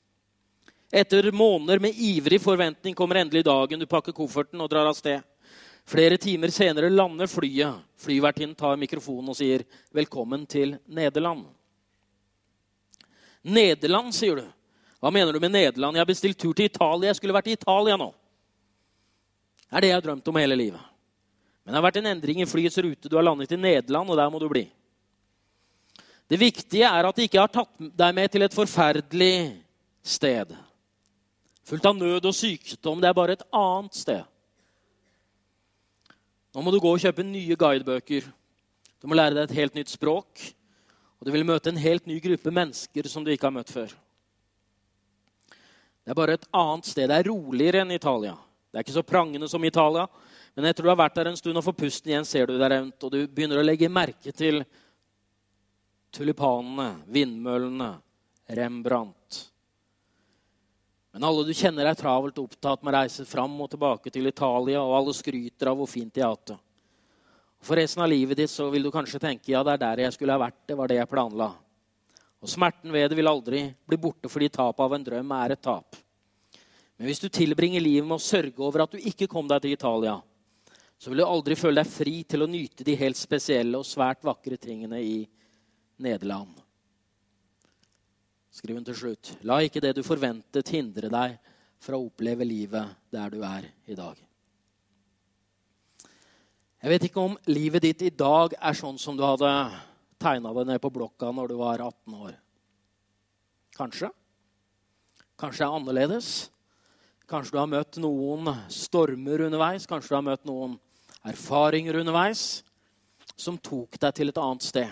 Etter 0.94 1.32
måneder 1.34 1.82
med 1.82 1.98
ivrig 1.98 2.38
forventning 2.42 2.94
kommer 2.94 3.18
endelig 3.18 3.42
dagen 3.46 3.80
du 3.82 3.86
pakker 3.90 4.14
kofferten 4.14 4.62
og 4.62 4.70
drar 4.70 4.86
av 4.86 4.94
sted. 4.94 5.24
Flere 5.84 6.16
timer 6.16 6.54
senere 6.54 6.92
lander 6.92 7.26
flyet. 7.26 7.82
Flyvertinnen 7.98 8.54
tar 8.54 8.78
mikrofonen 8.78 9.34
og 9.34 9.36
sier 9.36 9.64
'Velkommen 9.92 10.46
til 10.46 10.78
Nederland'. 10.88 11.44
Nederland, 13.42 14.14
sier 14.14 14.36
du. 14.36 14.46
Hva 15.04 15.10
mener 15.12 15.36
du 15.36 15.40
med 15.42 15.52
Nederland? 15.52 15.98
Jeg 15.98 16.00
har 16.00 16.08
bestilt 16.08 16.38
tur 16.40 16.54
til 16.56 16.70
Italia. 16.70 17.10
Jeg 17.10 17.18
skulle 17.18 17.34
vært 17.36 17.50
i 17.52 17.54
Italia 17.58 17.96
nå. 18.00 18.06
Det 19.68 19.76
er 19.76 19.84
det 19.84 19.88
jeg 19.90 19.98
har 19.98 20.04
drømt 20.06 20.28
om 20.30 20.36
hele 20.40 20.56
livet. 20.56 20.84
Men 21.60 21.74
det 21.74 21.76
har 21.76 21.84
vært 21.84 21.98
en 22.00 22.06
endring 22.08 22.38
i 22.40 22.46
flyets 22.48 22.78
rute. 22.80 23.10
Du 23.12 23.16
har 23.18 23.26
landet 23.26 23.52
i 23.52 23.58
Nederland, 23.60 24.08
og 24.08 24.16
der 24.16 24.30
må 24.32 24.38
du 24.40 24.46
bli. 24.48 24.62
Det 26.24 26.38
viktige 26.40 26.88
er 26.88 27.04
at 27.04 27.18
de 27.18 27.26
ikke 27.28 27.42
har 27.42 27.52
tatt 27.52 27.74
deg 28.00 28.14
med 28.16 28.32
til 28.32 28.46
et 28.46 28.56
forferdelig 28.56 29.34
sted. 30.00 30.54
Fullt 31.68 31.88
av 31.90 31.98
nød 31.98 32.30
og 32.30 32.36
sykdom. 32.38 33.02
Det 33.04 33.10
er 33.10 33.18
bare 33.18 33.36
et 33.36 33.44
annet 33.52 33.98
sted. 33.98 34.22
Nå 36.56 36.64
må 36.64 36.72
du 36.72 36.78
gå 36.80 36.94
og 36.94 37.04
kjøpe 37.04 37.26
nye 37.28 37.58
guidebøker. 37.60 38.24
Du 39.04 39.10
må 39.12 39.20
lære 39.20 39.36
deg 39.36 39.50
et 39.50 39.58
helt 39.60 39.76
nytt 39.76 39.92
språk. 39.92 40.46
Og 41.20 41.28
du 41.28 41.32
vil 41.36 41.44
møte 41.44 41.68
en 41.68 41.84
helt 41.84 42.08
ny 42.08 42.16
gruppe 42.24 42.56
mennesker 42.56 43.12
som 43.12 43.20
du 43.20 43.34
ikke 43.34 43.50
har 43.50 43.56
møtt 43.58 43.74
før. 43.74 43.92
Det 46.04 46.12
er 46.12 46.18
bare 46.18 46.36
et 46.36 46.48
annet 46.52 46.88
sted. 46.88 47.08
Det 47.08 47.16
er 47.16 47.30
roligere 47.30 47.80
enn 47.82 47.94
Italia. 47.94 48.34
Det 48.68 48.78
er 48.78 48.84
ikke 48.84 48.96
så 48.98 49.06
prangende 49.06 49.48
som 49.48 49.64
Italia. 49.64 50.04
Men 50.54 50.68
etter 50.68 50.84
du 50.84 50.90
har 50.90 50.98
vært 51.00 51.16
der 51.16 51.30
en 51.30 51.38
stund 51.38 51.58
og 51.58 51.64
får 51.66 51.76
pusten 51.78 52.12
igjen, 52.12 52.26
ser 52.28 52.46
du 52.46 52.58
deg 52.60 52.70
rundt, 52.70 53.06
og 53.06 53.10
du 53.10 53.24
begynner 53.26 53.58
å 53.58 53.64
legge 53.64 53.90
merke 53.90 54.34
til 54.36 54.62
tulipanene, 56.14 56.92
vindmøllene, 57.10 57.94
Rembrandt. 58.54 59.38
Men 61.14 61.24
alle 61.24 61.46
du 61.46 61.52
kjenner, 61.56 61.88
er 61.88 61.96
travelt 61.96 62.38
opptatt 62.42 62.82
med 62.84 62.92
å 62.92 62.98
reise 62.98 63.24
fram 63.24 63.54
og 63.64 63.70
tilbake 63.72 64.12
til 64.12 64.28
Italia, 64.28 64.82
og 64.82 64.98
alle 64.98 65.14
skryter 65.16 65.70
av 65.70 65.78
hvor 65.78 65.88
fint 65.88 66.12
de 66.12 66.22
har 66.22 66.34
hatt 66.34 66.52
det. 66.52 66.58
For 67.64 67.80
resten 67.80 68.02
av 68.04 68.10
livet 68.12 68.36
ditt 68.36 68.52
så 68.52 68.66
vil 68.68 68.84
du 68.84 68.90
kanskje 68.92 69.22
tenke 69.22 69.54
ja, 69.54 69.62
det 69.64 69.78
er 69.78 69.82
der 69.86 70.02
jeg 70.04 70.16
skulle 70.18 70.36
ha 70.36 70.42
vært. 70.42 70.58
Det 70.68 70.76
var 70.76 70.90
det 70.90 70.98
jeg 70.98 71.08
planla. 71.08 71.54
Og 72.44 72.50
Smerten 72.52 72.92
ved 72.92 73.08
det 73.08 73.16
vil 73.16 73.30
aldri 73.30 73.60
bli 73.88 73.96
borte 73.96 74.28
fordi 74.28 74.50
tapet 74.52 74.84
av 74.84 74.92
en 74.92 75.04
drøm 75.06 75.30
er 75.32 75.54
et 75.54 75.62
tap. 75.64 75.96
Men 76.98 77.08
hvis 77.08 77.22
du 77.22 77.30
tilbringer 77.32 77.80
livet 77.80 78.04
med 78.04 78.18
å 78.18 78.22
sørge 78.22 78.60
over 78.60 78.84
at 78.84 78.92
du 78.92 79.00
ikke 79.00 79.30
kom 79.32 79.48
deg 79.48 79.62
til 79.64 79.72
Italia, 79.72 80.18
så 81.00 81.08
vil 81.08 81.22
du 81.22 81.24
aldri 81.24 81.56
føle 81.56 81.80
deg 81.80 81.88
fri 81.88 82.18
til 82.28 82.44
å 82.44 82.50
nyte 82.50 82.84
de 82.84 82.98
helt 83.00 83.16
spesielle 83.16 83.80
og 83.80 83.88
svært 83.88 84.20
vakre 84.28 84.58
tingene 84.60 85.00
i 85.00 85.16
Nederland. 86.04 86.52
Skriv 88.52 88.76
hun 88.76 88.84
til 88.86 89.00
slutt. 89.00 89.32
La 89.48 89.62
ikke 89.64 89.80
det 89.82 89.94
du 89.96 90.04
forventet, 90.04 90.68
hindre 90.76 91.08
deg 91.10 91.40
fra 91.80 91.96
å 91.96 92.04
oppleve 92.04 92.44
livet 92.44 92.92
der 93.12 93.32
du 93.32 93.40
er 93.40 93.72
i 93.88 93.96
dag. 93.96 94.20
Jeg 96.84 96.92
vet 96.92 97.08
ikke 97.08 97.24
om 97.24 97.40
livet 97.48 97.88
ditt 97.88 98.04
i 98.04 98.12
dag 98.12 98.52
er 98.60 98.76
sånn 98.76 99.00
som 99.00 99.16
du 99.16 99.24
hadde 99.24 99.48
tegna 100.24 100.54
det 100.56 100.66
ned 100.70 100.80
på 100.82 100.92
blokka 100.92 101.30
når 101.34 101.52
du 101.52 101.56
var 101.60 101.82
18 101.84 102.16
år. 102.16 102.34
Kanskje. 103.76 104.10
Kanskje 105.40 105.64
det 105.64 105.68
er 105.68 105.78
annerledes. 105.78 106.28
Kanskje 107.28 107.56
du 107.56 107.60
har 107.60 107.70
møtt 107.70 107.98
noen 108.00 108.50
stormer 108.72 109.46
underveis. 109.46 109.88
Kanskje 109.90 110.12
du 110.12 110.18
har 110.18 110.26
møtt 110.26 110.44
noen 110.48 110.78
erfaringer 111.24 112.00
underveis 112.00 112.62
som 113.34 113.58
tok 113.58 113.98
deg 114.00 114.14
til 114.14 114.30
et 114.30 114.40
annet 114.40 114.64
sted. 114.64 114.90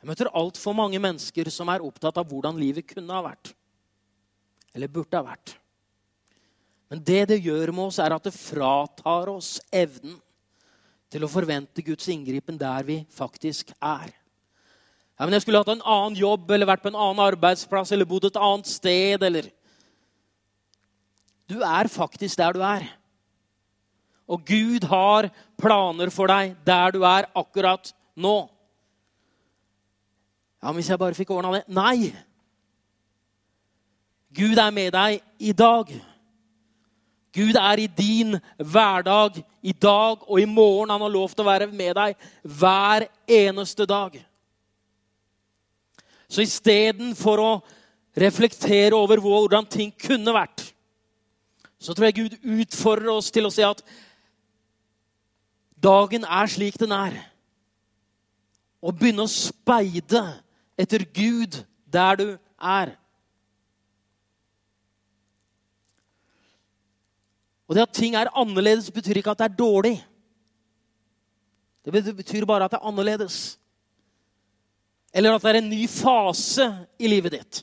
Jeg 0.00 0.08
møter 0.08 0.30
altfor 0.36 0.76
mange 0.76 1.00
mennesker 1.02 1.50
som 1.52 1.68
er 1.72 1.84
opptatt 1.84 2.20
av 2.20 2.28
hvordan 2.28 2.60
livet 2.60 2.86
kunne 2.88 3.12
ha 3.12 3.24
vært. 3.24 3.52
Eller 4.72 4.92
burde 4.92 5.18
ha 5.18 5.26
vært. 5.26 5.56
Men 6.90 7.02
det 7.06 7.26
det 7.30 7.42
gjør 7.44 7.72
med 7.74 7.90
oss, 7.90 7.98
er 8.02 8.14
at 8.14 8.24
det 8.26 8.34
fratar 8.34 9.30
oss 9.30 9.58
evnen 9.70 10.16
til 11.10 11.26
å 11.26 11.30
forvente 11.30 11.82
Guds 11.84 12.06
inngripen 12.12 12.58
der 12.58 12.86
vi 12.86 13.00
faktisk 13.10 13.72
er. 13.76 14.12
Ja, 15.18 15.26
men 15.26 15.34
Jeg 15.34 15.42
skulle 15.42 15.60
hatt 15.60 15.68
en 15.68 15.84
annen 15.84 16.16
jobb 16.16 16.50
eller 16.50 16.70
vært 16.70 16.82
på 16.84 16.88
en 16.88 16.96
annen 16.96 17.20
arbeidsplass 17.20 17.92
eller 17.92 18.08
bodd 18.08 18.30
et 18.30 18.38
annet 18.40 18.66
sted. 18.66 19.22
eller... 19.22 19.50
Du 21.50 21.60
er 21.66 21.90
faktisk 21.90 22.38
der 22.38 22.54
du 22.54 22.62
er. 22.62 22.86
Og 24.30 24.46
Gud 24.46 24.86
har 24.86 25.28
planer 25.58 26.10
for 26.14 26.30
deg 26.30 26.54
der 26.64 26.94
du 26.94 27.02
er 27.04 27.26
akkurat 27.34 27.92
nå. 28.14 28.48
Ja, 30.62 30.70
men 30.70 30.78
hvis 30.78 30.90
jeg 30.92 31.00
bare 31.00 31.16
fikk 31.16 31.32
ordna 31.34 31.58
det 31.58 31.64
Nei! 31.68 32.12
Gud 34.30 34.60
er 34.62 34.70
med 34.70 34.92
deg 34.94 35.20
i 35.42 35.52
dag. 35.52 35.88
Gud 37.34 37.54
er 37.54 37.78
i 37.78 37.86
din 37.86 38.34
hverdag 38.58 39.38
i 39.62 39.72
dag 39.72 40.22
og 40.26 40.40
i 40.40 40.48
morgen. 40.48 40.90
Han 40.90 41.04
har 41.04 41.12
lov 41.12 41.30
til 41.30 41.44
å 41.44 41.50
være 41.50 41.68
med 41.70 41.94
deg 41.98 42.26
hver 42.42 43.06
eneste 43.30 43.86
dag. 43.86 44.16
Så 46.30 46.42
istedenfor 46.42 47.42
å 47.42 47.52
reflektere 48.18 48.98
over 48.98 49.22
hvordan 49.22 49.66
ting 49.70 49.92
kunne 49.94 50.34
vært, 50.34 50.62
så 51.80 51.94
tror 51.94 52.10
jeg 52.10 52.18
Gud 52.18 52.34
utfordrer 52.60 53.12
oss 53.14 53.30
til 53.32 53.46
å 53.48 53.52
si 53.54 53.64
at 53.64 53.80
dagen 55.80 56.26
er 56.28 56.50
slik 56.50 56.76
den 56.80 56.92
er. 56.92 57.16
Og 58.84 58.96
begynne 58.96 59.24
å 59.24 59.32
speide 59.32 60.22
etter 60.80 61.06
Gud 61.14 61.62
der 61.88 62.18
du 62.20 62.26
er. 62.60 62.94
Og 67.70 67.76
det 67.76 67.84
at 67.86 67.94
ting 67.94 68.16
er 68.18 68.32
annerledes, 68.34 68.90
betyr 68.90 69.20
ikke 69.20 69.30
at 69.30 69.38
det 69.38 69.46
er 69.46 69.58
dårlig. 69.60 69.94
Det 71.86 71.92
betyr 72.18 72.44
bare 72.44 72.66
at 72.66 72.72
det 72.74 72.80
er 72.80 72.88
annerledes. 72.90 73.36
Eller 75.14 75.36
at 75.36 75.44
det 75.44 75.52
er 75.52 75.58
en 75.60 75.70
ny 75.70 75.84
fase 75.86 76.66
i 76.98 77.06
livet 77.06 77.36
ditt. 77.36 77.60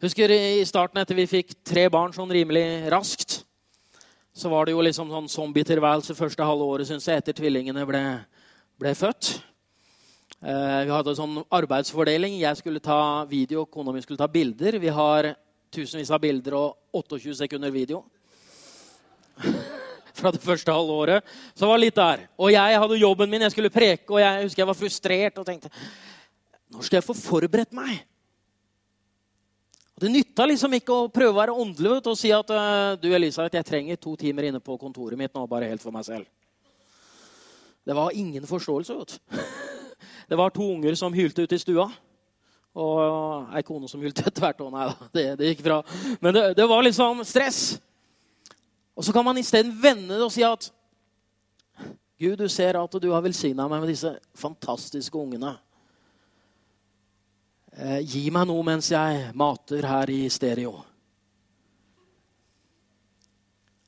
Husker 0.00 0.32
i 0.32 0.64
starten 0.64 1.02
etter 1.02 1.18
vi 1.18 1.26
fikk 1.28 1.52
tre 1.66 1.84
barn 1.92 2.14
sånn 2.16 2.32
rimelig 2.32 2.64
raskt, 2.94 3.42
så 4.32 4.48
var 4.48 4.64
det 4.64 4.72
jo 4.72 4.84
liksom 4.86 5.10
sånn 5.12 5.28
zombietilværelse 5.28 6.16
første 6.16 6.46
halve 6.46 6.64
året, 6.64 6.88
syns 6.88 7.08
jeg, 7.10 7.20
etter 7.20 7.36
tvillingene 7.36 7.84
ble, 7.84 8.02
ble 8.80 8.94
født. 8.96 9.34
Eh, 10.38 10.80
vi 10.86 10.94
hadde 10.94 11.12
en 11.12 11.18
sånn 11.18 11.40
arbeidsfordeling. 11.60 12.38
Jeg 12.40 12.60
skulle 12.60 12.80
ta 12.80 13.26
video, 13.28 13.66
kona 13.66 13.92
mi 13.92 14.00
skulle 14.04 14.20
ta 14.20 14.30
bilder. 14.30 14.78
Vi 14.80 14.94
har 14.94 15.32
tusenvis 15.72 16.10
av 16.14 16.20
bilder 16.22 16.56
og 16.58 16.76
28 16.96 17.34
sekunder 17.42 17.72
video. 17.74 18.02
Fra 20.18 20.32
det 20.34 20.42
første 20.42 20.74
halvåret 20.74 21.22
så 21.22 21.30
Så 21.54 21.64
det 21.64 21.70
var 21.70 21.82
litt 21.82 21.98
der. 21.98 22.26
Og 22.38 22.52
jeg 22.52 22.78
hadde 22.82 23.00
jobben 23.00 23.30
min, 23.30 23.44
jeg 23.46 23.54
skulle 23.54 23.70
preke, 23.70 24.10
og 24.10 24.20
jeg 24.20 24.44
husker 24.44 24.62
jeg 24.62 24.70
var 24.70 24.78
frustrert 24.78 25.38
og 25.38 25.46
tenkte 25.46 25.70
Når 26.68 26.82
skal 26.82 26.98
jeg 26.98 27.06
få 27.06 27.14
forberedt 27.14 27.76
meg? 27.76 28.00
Og 29.94 30.02
Det 30.04 30.10
nytta 30.14 30.46
liksom 30.46 30.74
ikke 30.78 30.94
å 30.94 31.06
prøve 31.10 31.32
å 31.32 31.38
være 31.40 31.54
åndelig 31.58 32.04
og 32.06 32.18
si 32.18 32.30
at 32.30 32.50
du 33.02 33.08
Elisabeth, 33.10 33.56
jeg 33.56 33.66
trenger 33.66 33.96
to 33.96 34.16
timer 34.16 34.46
inne 34.46 34.60
på 34.62 34.76
kontoret 34.78 35.18
mitt 35.18 35.34
nå, 35.34 35.46
bare 35.50 35.70
helt 35.70 35.82
for 35.82 35.90
meg 35.94 36.06
selv. 36.06 36.26
Det 37.82 37.96
var 37.96 38.14
ingen 38.14 38.46
forståelse. 38.46 38.94
vet. 38.94 39.18
Det 40.28 40.36
var 40.36 40.50
to 40.50 40.62
unger 40.62 40.94
som 40.94 41.12
hylte 41.12 41.42
ute 41.42 41.56
i 41.56 41.58
stua. 41.58 41.88
Og 42.76 43.54
ei 43.56 43.62
kone 43.66 43.88
som 43.90 44.02
hylte 44.02 44.26
etter 44.28 44.44
hvert. 44.44 44.64
Og 44.64 44.72
nei 44.74 44.88
da, 44.90 45.10
det, 45.14 45.26
det, 45.40 45.52
gikk 45.52 45.62
bra. 45.66 45.78
Men 46.20 46.34
det, 46.36 46.44
det 46.58 46.66
var 46.68 46.84
liksom 46.84 47.22
stress. 47.26 47.62
Og 48.98 49.06
så 49.06 49.14
kan 49.14 49.24
man 49.24 49.38
isteden 49.38 49.72
vende 49.82 50.16
det 50.16 50.26
og 50.26 50.34
si 50.34 50.44
at 50.46 50.70
Gud, 52.18 52.34
du 52.40 52.48
ser 52.50 52.74
at 52.74 52.94
du 52.98 53.12
har 53.12 53.22
velsigna 53.22 53.68
meg 53.70 53.84
med 53.84 53.92
disse 53.92 54.10
fantastiske 54.34 55.14
ungene. 55.14 55.52
Eh, 57.78 58.00
gi 58.02 58.24
meg 58.34 58.48
noe 58.50 58.64
mens 58.66 58.88
jeg 58.90 59.28
mater 59.38 59.86
her 59.86 60.10
i 60.10 60.24
stereo. 60.34 60.72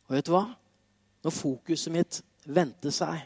Og 0.07 0.15
vet 0.15 0.29
du 0.29 0.31
hva? 0.37 0.45
Når 1.27 1.35
fokuset 1.35 1.93
mitt 1.95 2.21
vendte 2.47 2.93
seg, 2.95 3.19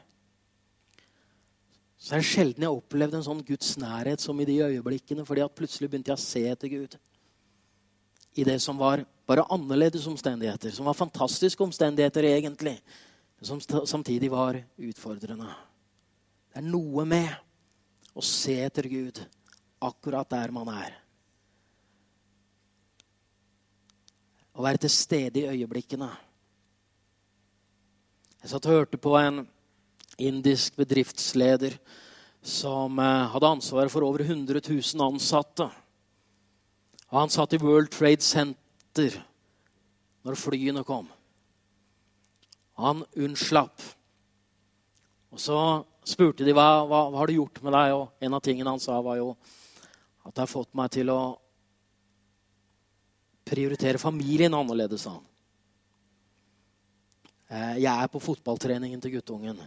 så 2.05 2.13
er 2.13 2.21
det 2.21 2.29
sjelden 2.29 2.67
jeg 2.67 2.69
har 2.69 2.83
opplevd 2.83 3.15
en 3.17 3.25
sånn 3.25 3.39
Guds 3.49 3.71
nærhet 3.81 4.21
som 4.21 4.37
i 4.37 4.45
de 4.45 4.59
øyeblikkene, 4.67 5.25
fordi 5.25 5.41
at 5.41 5.55
plutselig 5.57 5.89
begynte 5.89 6.13
jeg 6.13 6.21
å 6.21 6.25
se 6.25 6.43
etter 6.51 6.69
Gud. 6.69 6.97
I 8.37 8.45
det 8.45 8.59
som 8.61 8.77
var 8.77 9.07
bare 9.25 9.47
annerledes 9.55 10.05
omstendigheter, 10.11 10.75
som 10.77 10.85
var 10.85 10.99
fantastiske 10.99 11.65
omstendigheter 11.65 12.29
egentlig, 12.29 12.75
som 13.41 13.63
samtidig 13.89 14.29
var 14.33 14.59
utfordrende. 14.77 15.49
Det 16.53 16.61
er 16.61 16.69
noe 16.69 17.07
med 17.09 17.33
å 18.13 18.21
se 18.21 18.59
etter 18.67 18.91
Gud 18.93 19.23
akkurat 19.81 20.29
der 20.29 20.53
man 20.53 20.69
er. 20.75 20.93
Å 24.53 24.69
være 24.69 24.85
til 24.85 24.93
stede 24.93 25.41
i 25.41 25.49
øyeblikkene. 25.57 26.13
Jeg 28.45 28.53
satt 28.53 28.69
og 28.69 28.77
hørte 28.77 29.01
på 29.01 29.17
en 29.17 29.47
indisk 30.19 30.77
bedriftsleder 30.79 31.77
som 32.45 32.99
eh, 33.01 33.27
hadde 33.33 33.51
ansvaret 33.57 33.93
for 33.93 34.07
over 34.07 34.25
100 34.25 34.61
000 34.69 35.07
ansatte. 35.07 35.69
Og 37.11 37.19
han 37.23 37.33
satt 37.33 37.55
i 37.57 37.63
World 37.63 37.93
Trade 37.95 38.25
Center 38.25 39.19
når 40.25 40.41
flyene 40.41 40.85
kom. 40.87 41.09
Han 42.81 43.05
unnslapp. 43.17 43.83
Og 45.35 45.41
så 45.43 45.59
spurte 46.07 46.47
de 46.47 46.55
hva, 46.55 46.85
hva, 46.87 47.07
hva 47.11 47.23
har 47.23 47.31
du 47.31 47.39
gjort 47.39 47.61
med 47.65 47.75
deg, 47.75 47.95
og 47.97 48.25
en 48.25 48.37
av 48.37 48.43
tingene 48.45 48.75
han 48.75 48.83
sa, 48.83 48.99
var 49.03 49.19
jo 49.21 49.33
at 50.25 50.33
det 50.33 50.43
har 50.43 50.51
fått 50.51 50.73
meg 50.77 50.93
til 50.95 51.11
å 51.13 51.21
prioritere 53.45 54.01
familien 54.01 54.55
annerledes. 54.57 55.07
han. 55.07 55.23
Eh, 57.49 57.77
jeg 57.85 57.93
er 57.93 58.11
på 58.11 58.23
fotballtreningen 58.23 59.01
til 59.01 59.19
guttungen. 59.19 59.61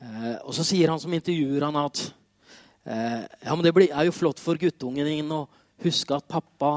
Eh, 0.00 0.36
og 0.46 0.54
så 0.56 0.64
sier 0.64 0.88
han 0.88 1.00
som 1.00 1.12
intervjuer 1.12 1.66
han 1.66 1.76
at 1.76 2.00
eh, 2.88 3.20
ja, 3.44 3.52
men 3.52 3.64
det 3.66 3.74
er 3.90 4.08
jo 4.08 4.16
flott 4.16 4.40
for 4.40 4.56
guttungen 4.60 5.04
din 5.04 5.34
å 5.36 5.44
huske 5.84 6.16
at 6.16 6.28
pappa 6.28 6.72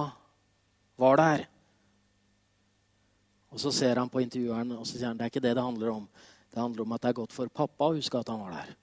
var 0.99 1.19
der. 1.21 1.45
Og 3.53 3.61
så 3.61 3.71
ser 3.71 4.01
han 4.01 4.11
på 4.11 4.23
intervjueren 4.23 4.75
og 4.75 4.83
så 4.85 4.97
sier 4.97 5.11
han, 5.11 5.17
det 5.19 5.27
er 5.27 5.33
ikke 5.33 5.45
det 5.45 5.55
det 5.55 5.63
handler 5.63 5.93
om. 5.93 6.07
Det 6.53 6.61
handler 6.61 6.85
om 6.85 6.95
at 6.95 7.03
det 7.03 7.11
er 7.13 7.19
godt 7.21 7.35
for 7.35 7.53
pappa 7.53 7.89
å 7.89 7.95
huske 7.95 8.19
at 8.19 8.29
han 8.33 8.43
var 8.43 8.57
der. 8.59 8.75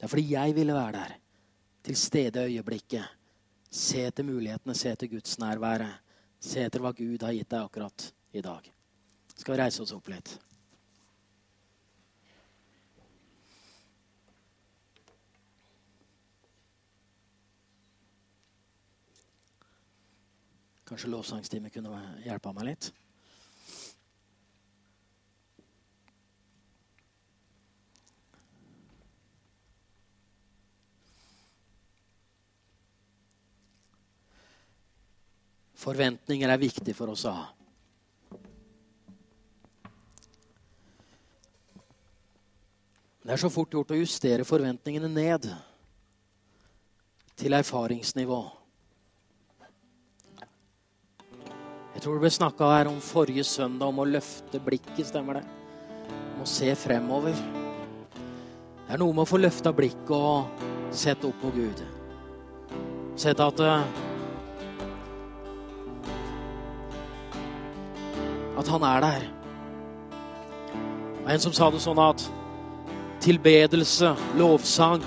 Det 0.00 0.06
er 0.06 0.12
fordi 0.12 0.28
jeg 0.32 0.56
ville 0.56 0.74
være 0.74 0.96
der. 0.96 1.16
Til 1.84 1.96
stede 1.96 2.44
i 2.48 2.58
øyeblikket. 2.58 3.16
Se 3.70 4.02
etter 4.08 4.26
mulighetene, 4.26 4.74
se 4.74 4.90
etter 4.90 5.08
Guds 5.12 5.38
nærvære. 5.40 5.88
Se 6.40 6.64
etter 6.64 6.82
hva 6.82 6.92
Gud 6.96 7.22
har 7.22 7.36
gitt 7.36 7.52
deg 7.52 7.62
akkurat 7.62 8.06
i 8.32 8.42
dag. 8.44 8.64
Skal 9.36 9.54
vi 9.54 9.60
reise 9.60 9.84
oss 9.84 9.92
opp 9.96 10.08
litt? 10.10 10.34
Kanskje 20.90 21.06
lovsangstime 21.06 21.70
kunne 21.70 22.00
hjelpe 22.24 22.50
meg 22.50 22.64
litt? 22.66 22.88
Forventninger 35.78 36.50
er 36.50 36.58
viktig 36.58 36.98
for 36.98 37.14
oss 37.14 37.22
å 37.30 37.38
ha. 37.38 37.48
Det 43.22 43.36
er 43.36 43.38
så 43.38 43.54
fort 43.54 43.70
gjort 43.78 43.94
å 43.94 44.00
justere 44.02 44.42
forventningene 44.48 45.06
ned 45.06 45.46
til 47.38 47.54
erfaringsnivå. 47.54 48.59
Jeg 51.94 52.04
tror 52.04 52.16
det 52.16 52.22
ble 52.22 52.30
snakka 52.30 52.68
her 52.70 52.88
om 52.90 53.00
forrige 53.02 53.42
søndag 53.44 53.90
om 53.90 53.98
å 53.98 54.06
løfte 54.06 54.60
blikket, 54.62 55.08
stemmer 55.08 55.40
det? 55.40 55.42
Om 56.36 56.44
å 56.44 56.48
se 56.48 56.70
fremover. 56.78 57.34
Det 58.86 58.94
er 58.94 59.00
noe 59.02 59.14
med 59.14 59.24
å 59.24 59.30
få 59.30 59.40
løfta 59.40 59.72
blikket 59.74 60.12
og 60.14 60.94
sette 60.94 61.26
opp 61.26 61.42
på 61.42 61.50
Gud. 61.54 61.82
Sette 63.18 63.46
at 63.46 63.64
eh, 63.66 64.06
At 68.60 68.68
han 68.68 68.82
er 68.84 69.00
der. 69.00 69.22
Det 71.24 71.32
en 71.32 71.40
som 71.40 71.54
sa 71.56 71.70
det 71.72 71.80
sånn 71.80 72.00
at 72.02 72.26
tilbedelse, 73.24 74.10
lovsang, 74.36 75.00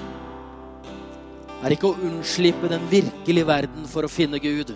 er 1.63 1.75
ikke 1.75 1.91
å 1.91 2.07
unnslippe 2.07 2.71
den 2.71 2.87
virkelige 2.89 3.47
verden 3.47 3.85
for 3.89 4.07
å 4.07 4.11
finne 4.11 4.41
Gud. 4.41 4.73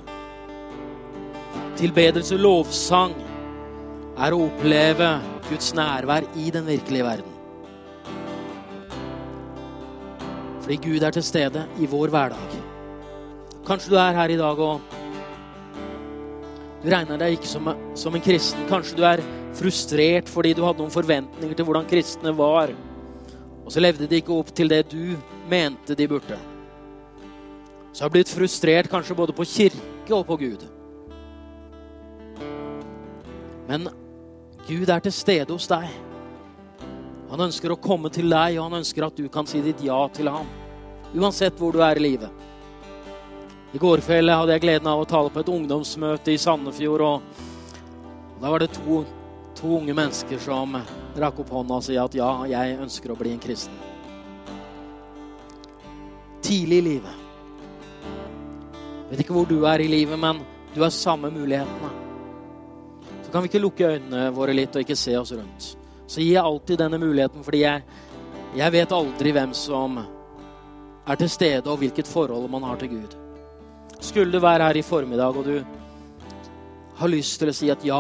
Tilbedelse, 1.78 2.38
lovsang, 2.42 3.13
er 4.18 4.34
å 4.34 4.46
oppleve 4.48 5.12
Guds 5.46 5.74
nærvær 5.78 6.26
i 6.42 6.50
den 6.54 6.66
virkelige 6.66 7.06
verden. 7.06 7.34
Fordi 10.63 10.78
Gud 10.84 11.04
er 11.06 11.13
til 11.13 11.24
stede 11.24 11.68
i 11.78 11.88
vår 11.88 12.12
hverdag. 12.12 12.56
Kanskje 13.68 13.94
du 13.94 14.00
er 14.02 14.18
her 14.18 14.34
i 14.34 14.40
dag 14.40 14.60
og 14.63 14.96
du 16.82 16.90
regner 16.92 17.20
deg 17.22 17.38
ikke 17.38 17.50
som, 17.50 17.70
som 18.00 18.16
en 18.16 18.24
kristen. 18.26 18.66
Kanskje 18.70 18.98
du 18.98 19.04
er 19.06 19.22
frustrert 19.58 20.30
fordi 20.32 20.54
du 20.58 20.63
hadde 20.66 20.82
noen 20.82 20.94
forventninger 20.94 21.58
til 21.58 21.68
hvordan 21.68 21.88
kristne 21.90 22.34
var. 22.38 22.74
Og 23.66 23.74
så 23.74 23.84
levde 23.84 24.08
de 24.10 24.22
ikke 24.22 24.34
opp 24.34 24.50
til 24.56 24.72
det 24.72 24.86
du 24.92 25.18
mente 25.52 25.98
de 25.98 26.10
burde. 26.10 26.40
Så 27.94 28.04
har 28.04 28.10
du 28.10 28.18
blitt 28.18 28.34
frustrert 28.34 28.90
kanskje 28.90 29.18
både 29.18 29.36
på 29.36 29.46
kirke 29.46 30.16
og 30.16 30.26
på 30.26 30.40
Gud. 30.42 30.66
Men 33.68 33.90
Gud 34.68 34.90
er 34.90 35.04
til 35.04 35.14
stede 35.16 35.52
hos 35.52 35.68
deg. 35.70 35.88
Han 37.28 37.44
ønsker 37.50 37.74
å 37.74 37.80
komme 37.80 38.10
til 38.14 38.30
deg, 38.32 38.56
og 38.58 38.70
han 38.70 38.80
ønsker 38.80 39.08
at 39.08 39.18
du 39.20 39.28
kan 39.32 39.48
si 39.48 39.60
ditt 39.64 39.84
ja 39.84 40.00
til 40.16 40.32
ham. 40.32 40.48
Uansett 41.16 41.60
hvor 41.60 41.76
du 41.76 41.82
er 41.84 42.00
i 42.00 42.06
livet. 42.06 42.46
I 43.76 43.80
går 43.84 44.00
kveld 44.04 44.32
hadde 44.32 44.56
jeg 44.56 44.64
gleden 44.64 44.88
av 44.88 45.04
å 45.04 45.08
tale 45.08 45.32
på 45.32 45.44
et 45.44 45.52
ungdomsmøte 45.52 46.32
i 46.32 46.40
Sandefjord. 46.40 47.04
og 47.04 48.40
Da 48.40 48.52
var 48.52 48.64
det 48.64 48.72
to, 48.78 49.04
to 49.60 49.76
unge 49.82 49.96
mennesker 49.96 50.40
som 50.40 50.80
rakk 51.20 51.44
opp 51.44 51.52
hånda 51.52 51.82
og 51.82 51.84
sa 51.84 52.00
at 52.06 52.16
ja, 52.16 52.32
jeg 52.48 52.80
ønsker 52.80 53.12
å 53.12 53.20
bli 53.20 53.36
en 53.36 53.44
kristen. 53.44 53.76
Tidlig 56.48 56.80
i 56.80 56.88
livet. 56.94 57.24
Vet 59.12 59.24
ikke 59.24 59.36
hvor 59.36 59.48
du 59.48 59.60
er 59.68 59.84
i 59.84 59.92
livet, 59.92 60.20
men 60.20 60.40
du 60.74 60.84
har 60.84 60.92
samme 60.96 61.32
mulighetene 61.32 62.07
så 63.28 63.32
kan 63.32 63.44
vi 63.44 63.50
ikke 63.50 63.60
lukke 63.60 63.88
øynene 63.92 64.30
våre 64.32 64.54
litt 64.56 64.76
og 64.80 64.86
ikke 64.86 64.96
se 64.96 65.12
oss 65.20 65.34
rundt. 65.36 65.66
Så 66.08 66.21
gir 66.21 66.38
jeg 66.38 66.48
alltid 66.48 66.80
denne 66.80 66.96
muligheten, 67.02 67.44
fordi 67.44 67.60
jeg, 67.60 67.82
jeg 68.56 68.71
vet 68.71 68.94
aldri 68.96 69.34
hvem 69.36 69.52
som 69.52 69.98
er 70.00 71.19
til 71.19 71.34
stede, 71.34 71.65
og 71.67 71.82
hvilket 71.82 72.08
forhold 72.08 72.48
man 72.48 72.63
har 72.63 72.80
til 72.80 72.94
Gud. 72.94 73.17
Skulle 74.00 74.32
du 74.32 74.40
være 74.40 74.69
her 74.69 74.80
i 74.80 74.86
formiddag, 74.86 75.36
og 75.36 75.44
du 75.44 75.60
har 77.02 77.12
lyst 77.12 77.36
til 77.44 77.52
å 77.52 77.58
si 77.60 77.67
at 77.67 77.84
ja, 77.84 78.00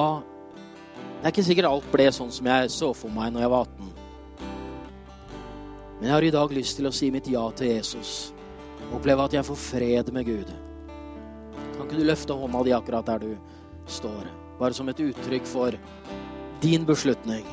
det 1.17 1.25
er 1.25 1.35
ikke 1.35 1.47
sikkert 1.49 1.69
alt 1.73 1.91
ble 1.91 2.07
sånn 2.15 2.31
som 2.31 2.47
jeg 2.53 2.71
så 2.71 2.95
for 2.95 3.11
meg 3.11 3.35
når 3.35 3.49
jeg 3.49 3.55
var 3.57 3.67
18. 3.67 3.93
Men 5.99 6.07
jeg 6.07 6.15
har 6.15 6.31
i 6.31 6.33
dag 6.39 6.57
lyst 6.61 6.79
til 6.79 6.87
å 6.87 6.95
si 6.95 7.11
mitt 7.11 7.27
ja 7.27 7.43
til 7.51 7.75
Jesus. 7.75 8.17
Oppleve 8.95 9.27
at 9.27 9.35
jeg 9.41 9.51
får 9.51 9.63
fred 9.67 10.15
med 10.15 10.31
Gud. 10.31 10.57
Kan 11.75 11.83
ikke 11.83 11.99
du 11.99 12.07
løfte 12.07 12.43
hånda 12.45 12.63
di 12.63 12.79
akkurat 12.79 13.15
der 13.17 13.25
du 13.27 13.31
står? 13.91 14.46
Bare 14.59 14.73
som 14.73 14.89
et 14.89 14.99
uttrykk 14.99 15.45
for 15.45 15.77
din 16.61 16.85
beslutning. 16.85 17.45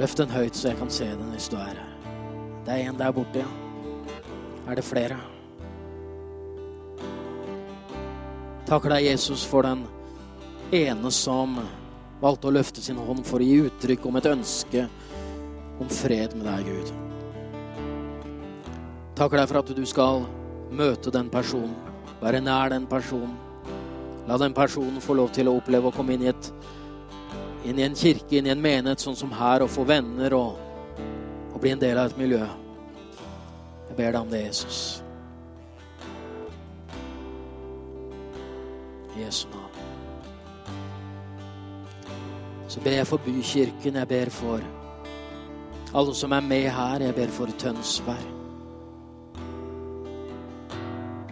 Løft 0.00 0.16
den 0.16 0.30
høyt, 0.32 0.56
så 0.56 0.70
jeg 0.70 0.78
kan 0.80 0.90
se 0.90 1.10
den 1.10 1.34
hvis 1.34 1.50
du 1.52 1.58
er 1.60 1.74
her. 1.74 1.82
Det 2.64 2.72
er 2.72 2.88
en 2.88 2.98
der 2.98 3.12
borte. 3.12 3.44
Er 4.68 4.78
det 4.78 4.84
flere? 4.84 5.18
Takker 8.68 8.94
deg, 8.94 9.10
Jesus, 9.10 9.44
for 9.44 9.66
den 9.66 9.82
ene 10.72 11.10
som 11.12 11.58
valgte 12.20 12.48
å 12.48 12.54
løfte 12.54 12.84
sin 12.84 13.00
hånd 13.00 13.24
for 13.26 13.42
å 13.42 13.46
gi 13.46 13.64
uttrykk 13.66 14.06
om 14.06 14.18
et 14.20 14.28
ønske 14.30 14.86
om 15.80 15.88
fred 15.90 16.36
med 16.38 16.46
deg, 16.46 16.68
Gud. 16.68 16.92
Takker 19.18 19.40
deg 19.40 19.48
for 19.50 19.60
at 19.60 19.72
du 19.76 19.84
skal 19.88 20.24
møte 20.70 21.12
den 21.12 21.28
personen, 21.32 21.89
være 22.20 22.40
nær 22.44 22.72
den 22.72 22.86
personen. 22.86 23.36
La 24.28 24.36
den 24.38 24.54
personen 24.54 25.00
få 25.02 25.16
lov 25.18 25.32
til 25.34 25.48
å 25.48 25.56
oppleve 25.58 25.90
å 25.90 25.94
komme 25.94 26.14
inn 26.14 26.24
i, 26.26 26.30
et, 26.30 26.50
inn 27.66 27.80
i 27.80 27.86
en 27.86 27.96
kirke, 27.98 28.36
inn 28.38 28.46
i 28.46 28.54
en 28.54 28.62
menighet 28.62 29.02
sånn 29.02 29.18
som 29.18 29.32
her, 29.34 29.64
og 29.64 29.72
få 29.72 29.86
venner 29.88 30.36
og, 30.36 30.58
og 31.50 31.60
bli 31.62 31.72
en 31.74 31.82
del 31.82 31.98
av 31.98 32.12
et 32.12 32.20
miljø. 32.20 32.42
Jeg 33.88 33.96
ber 33.98 34.12
deg 34.12 34.20
om 34.20 34.30
det, 34.30 34.44
Jesus. 34.46 34.82
I 39.16 39.24
Jesu 39.24 39.48
navn. 39.50 39.66
Så 42.70 42.78
ber 42.84 43.00
jeg 43.00 43.08
for 43.10 43.18
Bykirken, 43.24 43.96
jeg 43.98 44.08
ber 44.12 44.30
for 44.30 44.62
alle 45.90 46.14
som 46.14 46.30
er 46.32 46.44
med 46.46 46.68
her, 46.70 47.02
jeg 47.02 47.14
ber 47.16 47.32
for 47.34 47.50
Tønsberg. 47.58 48.39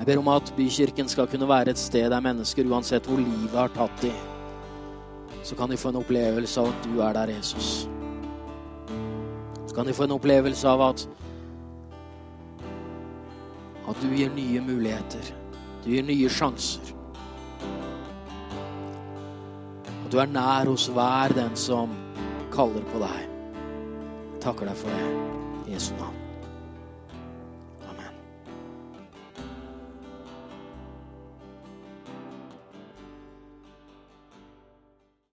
Ber 0.08 0.18
om 0.18 0.28
at 0.32 0.52
Bykirken 0.56 1.08
skal 1.08 1.26
kunne 1.28 1.48
være 1.48 1.74
et 1.74 1.78
sted 1.78 2.08
der 2.10 2.20
mennesker, 2.24 2.64
uansett 2.64 3.06
hvor 3.06 3.20
livet 3.20 3.52
har 3.52 3.68
tatt 3.76 4.02
de, 4.06 4.12
så 5.44 5.56
kan 5.56 5.68
de 5.68 5.76
få 5.76 5.92
en 5.92 6.00
opplevelse 6.00 6.60
av 6.60 6.70
at 6.72 6.86
du 6.86 7.00
er 7.04 7.12
der, 7.16 7.32
Jesus. 7.36 7.88
Så 9.68 9.76
kan 9.76 9.86
de 9.86 9.96
få 9.96 10.06
en 10.08 10.16
opplevelse 10.16 10.68
av 10.68 10.84
at 10.90 11.08
at 13.88 14.00
du 14.02 14.08
gir 14.12 14.28
nye 14.36 14.60
muligheter. 14.60 15.30
Du 15.84 15.90
gir 15.94 16.04
nye 16.04 16.28
sjanser. 16.28 16.92
At 19.88 20.12
du 20.12 20.20
er 20.20 20.28
nær 20.28 20.68
hos 20.68 20.88
hver 20.92 21.32
den 21.36 21.56
som 21.56 21.96
kaller 22.52 22.84
på 22.92 23.00
deg. 23.00 23.24
Takker 24.44 24.68
deg 24.68 24.80
for 24.84 24.92
det. 24.92 25.72
Jesu 25.72 25.94
navn. 25.96 26.17